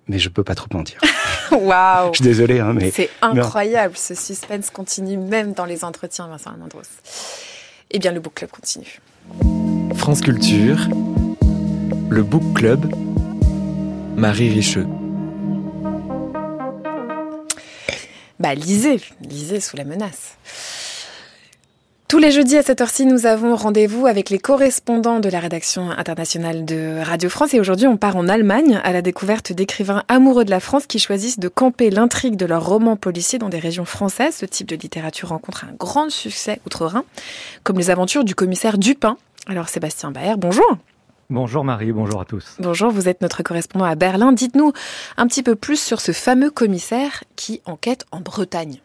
[0.07, 1.01] mais je peux pas trop en dire.
[1.53, 6.27] Waouh Je suis désolé, hein, mais C'est incroyable, ce suspense continue même dans les entretiens,
[6.29, 6.83] Vincent Almendros.
[7.91, 9.01] Eh bien, le book club continue.
[9.95, 10.79] France Culture,
[12.11, 12.87] le Book Club,
[14.17, 14.87] Marie Richeux.
[18.41, 20.37] Bah, lisez, lisez sous la menace.
[22.09, 25.91] Tous les jeudis à cette heure-ci, nous avons rendez-vous avec les correspondants de la rédaction
[25.91, 27.53] internationale de Radio France.
[27.53, 31.01] Et aujourd'hui, on part en Allemagne à la découverte d'écrivains amoureux de la France qui
[31.01, 34.37] choisissent de camper l'intrigue de leurs romans policiers dans des régions françaises.
[34.37, 37.05] Ce type de littérature rencontre un grand succès outre-Rhin,
[37.63, 39.19] comme les aventures du commissaire Dupin.
[39.47, 40.79] Alors, Sébastien Baer, bonjour.
[41.31, 42.57] Bonjour Marie, bonjour à tous.
[42.59, 44.33] Bonjour, vous êtes notre correspondant à Berlin.
[44.33, 44.73] Dites-nous
[45.19, 48.81] un petit peu plus sur ce fameux commissaire qui enquête en Bretagne.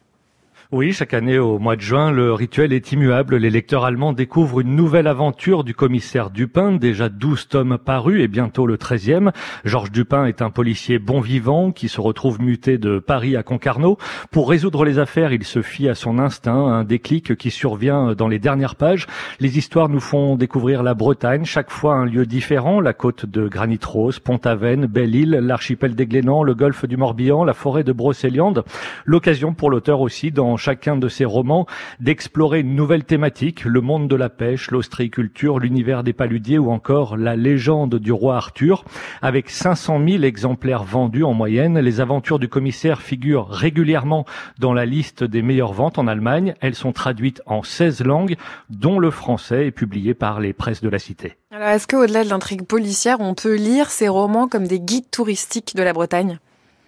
[0.75, 3.35] Oui, chaque année au mois de juin, le rituel est immuable.
[3.35, 8.27] Les lecteurs allemands découvrent une nouvelle aventure du commissaire Dupin, déjà 12 tomes parus et
[8.27, 9.31] bientôt le 13e.
[9.65, 13.99] Georges Dupin est un policier bon vivant qui se retrouve muté de Paris à Concarneau.
[14.31, 18.27] Pour résoudre les affaires, il se fie à son instinct, un déclic qui survient dans
[18.27, 19.05] les dernières pages.
[19.39, 23.47] Les histoires nous font découvrir la Bretagne, chaque fois un lieu différent, la côte de
[23.47, 28.63] Granit Rose, Pont-Aven, Belle-Île, l'archipel des Glénans, le golfe du Morbihan, la forêt de Brocéliande.
[29.05, 31.67] L'occasion pour l'auteur aussi, dans chacun de ses romans,
[31.99, 37.17] d'explorer une nouvelle thématique, le monde de la pêche, l'ostréiculture, l'univers des paludiers ou encore
[37.17, 38.85] la légende du roi Arthur.
[39.21, 44.25] Avec 500 000 exemplaires vendus en moyenne, les aventures du commissaire figurent régulièrement
[44.57, 46.53] dans la liste des meilleures ventes en Allemagne.
[46.61, 48.37] Elles sont traduites en 16 langues,
[48.69, 51.35] dont le français est publié par les presses de la cité.
[51.51, 55.75] Alors, est-ce qu'au-delà de l'intrigue policière, on peut lire ces romans comme des guides touristiques
[55.75, 56.39] de la Bretagne?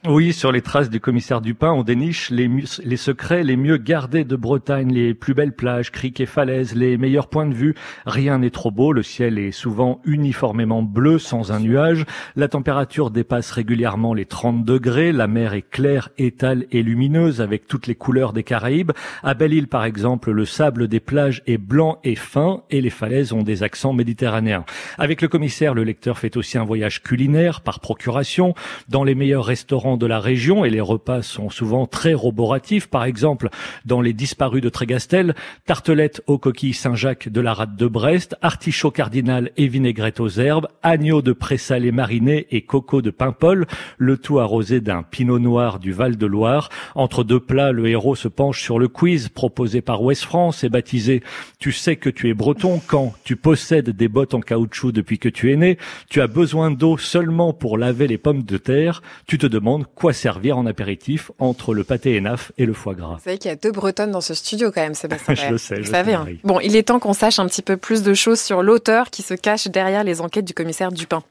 [0.08, 2.48] Oui, sur les traces du commissaire Dupin, on déniche les,
[2.84, 6.96] les secrets les mieux gardés de Bretagne, les plus belles plages, criques et falaises, les
[6.96, 7.74] meilleurs points de vue.
[8.06, 13.10] Rien n'est trop beau, le ciel est souvent uniformément bleu sans un nuage, la température
[13.10, 17.96] dépasse régulièrement les 30 degrés, la mer est claire, étale et lumineuse avec toutes les
[17.96, 18.92] couleurs des Caraïbes.
[19.24, 23.34] À Belle-Île, par exemple, le sable des plages est blanc et fin et les falaises
[23.34, 24.66] ont des accents méditerranéens.
[25.00, 28.54] Avec le commissaire, le lecteur fait aussi un voyage culinaire par procuration
[28.88, 32.88] dans les meilleurs restaurants de la région et les repas sont souvent très roboratifs.
[32.88, 33.50] Par exemple,
[33.86, 35.36] dans les disparus de Trégastel,
[35.66, 40.68] tartelettes aux coquilles Saint-Jacques de la rade de Brest, artichaut cardinal et vinaigrette aux herbes,
[40.84, 43.68] agneau de présalé mariné et coco de Paimpol,
[43.98, 46.70] le tout arrosé d'un pinot noir du Val-de-Loire.
[46.96, 50.70] Entre deux plats, le héros se penche sur le quiz proposé par Ouest France et
[50.70, 51.24] baptisé
[51.60, 55.30] Tu sais que tu es breton quand tu possèdes des bottes en caoutchouc depuis que
[55.30, 55.78] tu es né,
[56.10, 60.14] tu as besoin d'eau seulement pour laver les pommes de terre, tu te demandes quoi
[60.14, 63.16] servir en apéritif entre le pâté énaf et le foie gras.
[63.16, 65.36] Vous savez qu'il y a deux bretonnes dans ce studio quand même, Sébastien.
[65.36, 66.26] Je le sais, je hein.
[66.44, 69.22] Bon, il est temps qu'on sache un petit peu plus de choses sur l'auteur qui
[69.22, 71.24] se cache derrière les enquêtes du commissaire Dupin.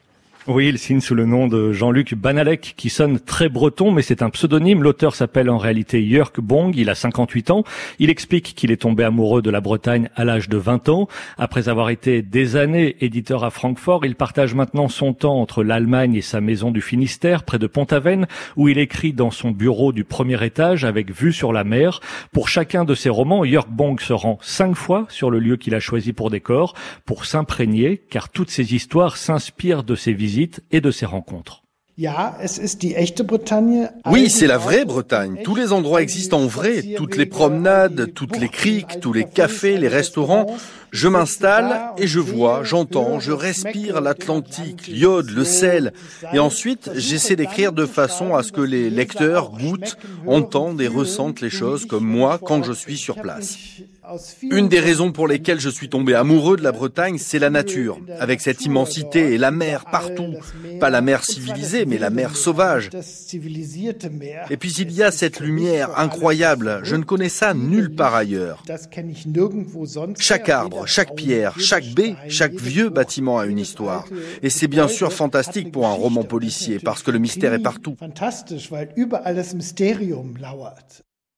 [0.46, 4.20] Oui, il signe sous le nom de Jean-Luc Banalek, qui sonne très breton, mais c'est
[4.20, 4.82] un pseudonyme.
[4.82, 7.64] L'auteur s'appelle en réalité Jörg Bong, il a 58 ans.
[7.98, 11.08] Il explique qu'il est tombé amoureux de la Bretagne à l'âge de 20 ans.
[11.38, 16.14] Après avoir été des années éditeur à Francfort, il partage maintenant son temps entre l'Allemagne
[16.14, 18.26] et sa maison du Finistère, près de Pont-Aven,
[18.56, 22.00] où il écrit dans son bureau du premier étage avec vue sur la mer.
[22.32, 25.74] Pour chacun de ses romans, Jörg Bong se rend cinq fois sur le lieu qu'il
[25.74, 26.74] a choisi pour décor,
[27.06, 30.33] pour s'imprégner, car toutes ces histoires s'inspirent de ses visites
[30.70, 31.64] et de ses rencontres.
[34.06, 35.42] Oui, c'est la vraie Bretagne.
[35.44, 36.82] Tous les endroits existent en vrai.
[36.96, 40.46] Toutes les promenades, toutes les criques, tous les cafés, les restaurants.
[40.90, 45.92] Je m'installe et je vois, j'entends, je respire l'Atlantique, l'iode, le sel.
[46.32, 51.40] Et ensuite, j'essaie d'écrire de façon à ce que les lecteurs goûtent, entendent et ressentent
[51.40, 53.56] les choses comme moi quand je suis sur place.
[54.42, 57.98] Une des raisons pour lesquelles je suis tombé amoureux de la Bretagne, c'est la nature,
[58.20, 60.34] avec cette immensité et la mer partout.
[60.80, 62.90] Pas la mer civilisée, mais la mer sauvage.
[64.50, 68.62] Et puis il y a cette lumière incroyable, je ne connais ça nulle part ailleurs.
[70.18, 74.06] Chaque arbre, chaque pierre, chaque baie, chaque vieux bâtiment a une histoire.
[74.42, 77.96] Et c'est bien sûr fantastique pour un roman policier, parce que le mystère est partout.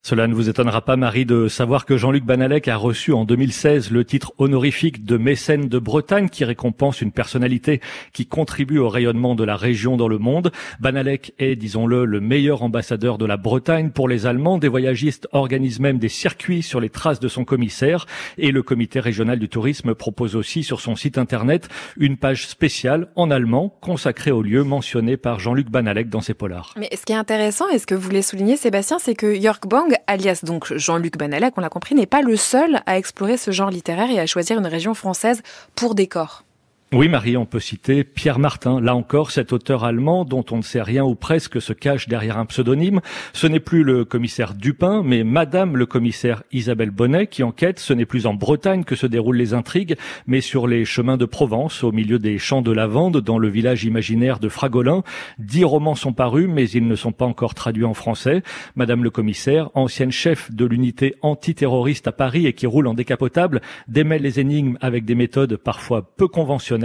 [0.06, 3.90] Cela ne vous étonnera pas, Marie, de savoir que Jean-Luc Banalec a reçu en 2016
[3.90, 7.80] le titre honorifique de mécène de Bretagne qui récompense une personnalité
[8.12, 10.52] qui contribue au rayonnement de la région dans le monde.
[10.78, 14.58] Banalec est, disons-le, le meilleur ambassadeur de la Bretagne pour les Allemands.
[14.58, 18.06] Des voyagistes organisent même des circuits sur les traces de son commissaire
[18.38, 23.08] et le comité régional du tourisme propose aussi sur son site internet une page spéciale
[23.16, 26.74] en allemand consacrée au lieu mentionné par Jean-Luc Banalec dans ses polars.
[26.78, 29.66] Mais ce qui est intéressant et ce que vous voulez souligner, Sébastien, c'est que Jörg
[29.66, 33.50] Bang alias donc Jean-Luc Banalec, on l'a compris, n'est pas le seul à explorer ce
[33.50, 35.42] genre littéraire et à choisir une région française
[35.74, 36.45] pour décor.
[36.92, 38.80] Oui, Marie, on peut citer Pierre Martin.
[38.80, 42.38] Là encore, cet auteur allemand dont on ne sait rien ou presque se cache derrière
[42.38, 43.00] un pseudonyme.
[43.32, 47.80] Ce n'est plus le commissaire Dupin, mais Madame le commissaire Isabelle Bonnet qui enquête.
[47.80, 49.96] Ce n'est plus en Bretagne que se déroulent les intrigues,
[50.28, 53.82] mais sur les chemins de Provence, au milieu des champs de lavande, dans le village
[53.82, 55.02] imaginaire de Fragolin.
[55.40, 58.44] Dix romans sont parus, mais ils ne sont pas encore traduits en français.
[58.76, 63.60] Madame le commissaire, ancienne chef de l'unité antiterroriste à Paris et qui roule en décapotable,
[63.88, 66.75] démêle les énigmes avec des méthodes parfois peu conventionnelles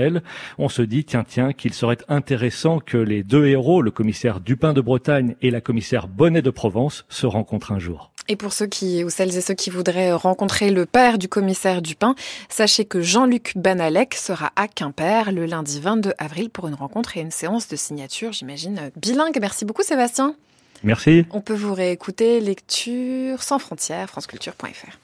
[0.57, 4.73] on se dit, tiens, tiens, qu'il serait intéressant que les deux héros, le commissaire Dupin
[4.73, 8.11] de Bretagne et la commissaire Bonnet de Provence, se rencontrent un jour.
[8.27, 11.81] Et pour ceux qui, ou celles et ceux qui voudraient rencontrer le père du commissaire
[11.81, 12.15] Dupin,
[12.49, 17.21] sachez que Jean-Luc Banalec sera à Quimper le lundi 22 avril pour une rencontre et
[17.21, 19.37] une séance de signature, j'imagine, bilingue.
[19.41, 20.35] Merci beaucoup, Sébastien.
[20.83, 21.25] Merci.
[21.31, 24.97] On peut vous réécouter lecture sans frontières, franceculture.fr.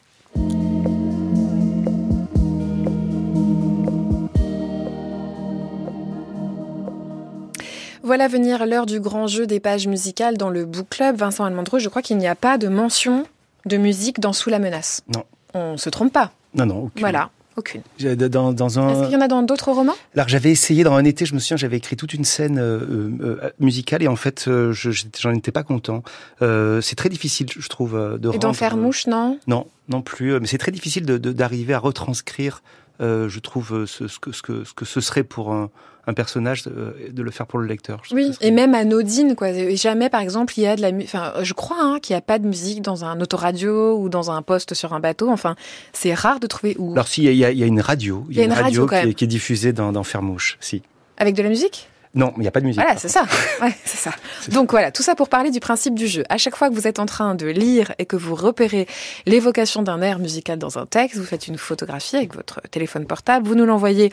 [8.07, 11.17] Voilà venir l'heure du grand jeu des pages musicales dans le book club.
[11.17, 13.25] Vincent Almandreux, je crois qu'il n'y a pas de mention
[13.65, 15.01] de musique dans Sous la menace.
[15.13, 15.25] Non.
[15.53, 16.31] On se trompe pas.
[16.55, 17.01] Non, non, aucune.
[17.01, 17.31] Voilà.
[17.57, 17.81] Aucune.
[17.99, 18.87] Dans, dans un...
[18.87, 19.95] Est-ce qu'il y en a dans d'autres romans?
[20.15, 23.09] Alors j'avais essayé dans un été, je me souviens, j'avais écrit toute une scène euh,
[23.21, 24.89] euh, musicale et en fait, euh, je
[25.19, 26.01] j'en étais pas content.
[26.39, 28.31] c'est très difficile, je trouve, de.
[28.33, 29.37] Et d'en faire mouche, non?
[29.47, 30.39] Non, non plus.
[30.39, 32.63] Mais c'est très difficile d'arriver à retranscrire,
[32.99, 35.69] je trouve, ce, ce, que, ce, que, ce que ce serait pour un,
[36.07, 38.01] un personnage euh, de le faire pour le lecteur.
[38.11, 39.49] oui, et même anodine quoi.
[39.75, 42.21] jamais par exemple il y a de la enfin je crois hein, qu'il n'y a
[42.21, 45.29] pas de musique dans un autoradio ou dans un poste sur un bateau.
[45.29, 45.55] Enfin,
[45.91, 46.93] c'est rare de trouver où.
[46.93, 49.25] Alors si il y, a, une radio, il y a une, radio, qui, est, qui,
[49.25, 50.81] est, diffusée dans, dans Fermouche, si.
[51.17, 51.89] Avec de la musique?
[52.13, 52.81] Non, il n'y a pas de musique.
[52.81, 53.25] Voilà, c'est ça.
[53.61, 54.11] Ouais, c'est ça.
[54.51, 56.23] Donc voilà, tout ça pour parler du principe du jeu.
[56.29, 58.87] À chaque fois que vous êtes en train de lire et que vous repérez
[59.25, 63.47] l'évocation d'un air musical dans un texte, vous faites une photographie avec votre téléphone portable,
[63.47, 64.11] vous nous l'envoyez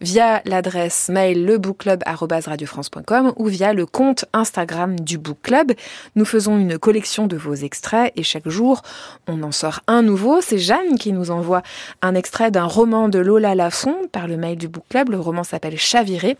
[0.00, 5.72] via l'adresse mail lebookclub@radiofrance.com ou via le compte Instagram du Book Club.
[6.14, 8.82] Nous faisons une collection de vos extraits et chaque jour,
[9.26, 10.40] on en sort un nouveau.
[10.40, 11.62] C'est Jeanne qui nous envoie
[12.02, 15.10] un extrait d'un roman de Lola Lafont par le mail du Book Club.
[15.10, 16.36] Le roman s'appelle Chaviré.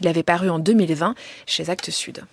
[0.00, 1.14] Il avait paru en 2020
[1.46, 2.24] chez Actes Sud.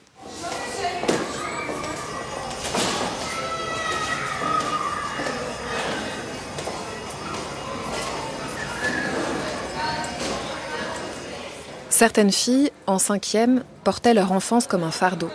[11.89, 15.29] Certaines filles, en cinquième, portaient leur enfance comme un fardeau.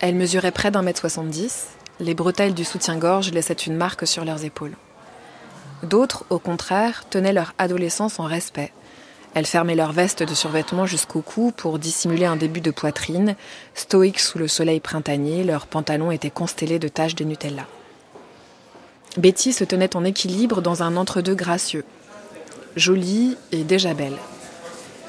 [0.00, 1.66] Elles mesuraient près d'un mètre soixante-dix,
[2.00, 4.74] les bretelles du soutien-gorge laissaient une marque sur leurs épaules.
[5.82, 8.72] D'autres, au contraire, tenaient leur adolescence en respect,
[9.34, 13.34] elles fermaient leur veste de survêtement jusqu'au cou pour dissimuler un début de poitrine.
[13.74, 17.66] Stoïques sous le soleil printanier, leurs pantalons étaient constellés de taches de Nutella.
[19.16, 21.84] Betty se tenait en équilibre dans un entre-deux gracieux.
[22.76, 24.16] Jolie et déjà belle.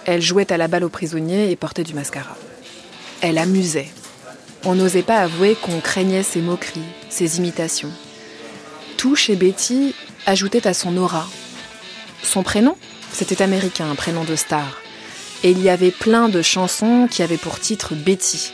[0.06, 2.36] Elle jouait à la balle aux prisonniers et portait du mascara.
[3.22, 3.90] Elle amusait.
[4.64, 7.92] On n'osait pas avouer qu'on craignait ses moqueries, ses imitations.
[8.98, 9.94] Tout chez Betty
[10.26, 11.28] ajoutait à son aura.
[12.24, 12.76] Son prénom?
[13.16, 14.82] C'était américain, un prénom de star.
[15.44, 18.54] Et il y avait plein de chansons qui avaient pour titre Betty.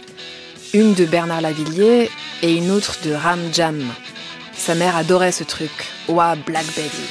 [0.73, 2.11] Une de Bernard Lavillier
[2.43, 3.83] et une autre de Ram Jam.
[4.55, 5.71] Sa mère adorait ce truc.
[6.07, 7.07] Ouah, Black Betty.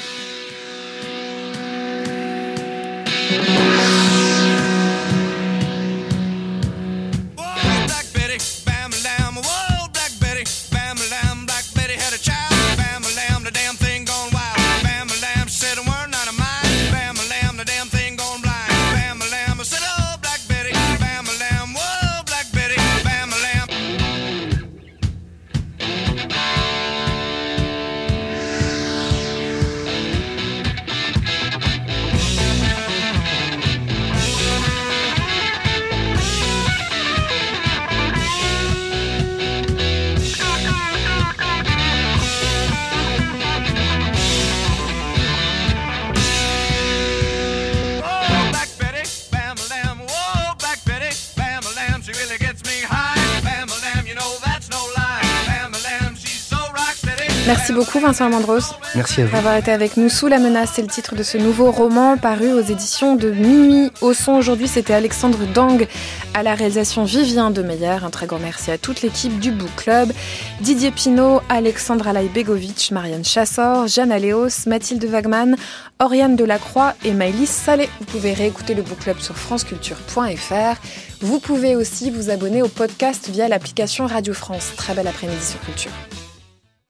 [57.93, 58.75] Beaucoup Vincent Amandros.
[58.95, 59.33] Merci à vous.
[59.33, 62.53] D'avoir été avec nous sous la menace, c'est le titre de ce nouveau roman paru
[62.53, 63.91] aux éditions de Minuit.
[64.01, 65.89] Au son aujourd'hui, c'était Alexandre Dang
[66.35, 67.99] à la réalisation Vivien de Meyer.
[68.05, 70.13] Un très grand merci à toute l'équipe du Book Club.
[70.61, 75.57] Didier Pinault, Alexandre Alaï-Begovic, Marianne Chassor, Jeanne Aléos, Mathilde Wagman,
[75.99, 77.89] Oriane Delacroix et Maëlys Salé.
[77.99, 80.81] Vous pouvez réécouter le Book Club sur franceculture.fr.
[81.23, 84.75] Vous pouvez aussi vous abonner au podcast via l'application Radio France.
[84.77, 85.91] Très bel après-midi sur Culture.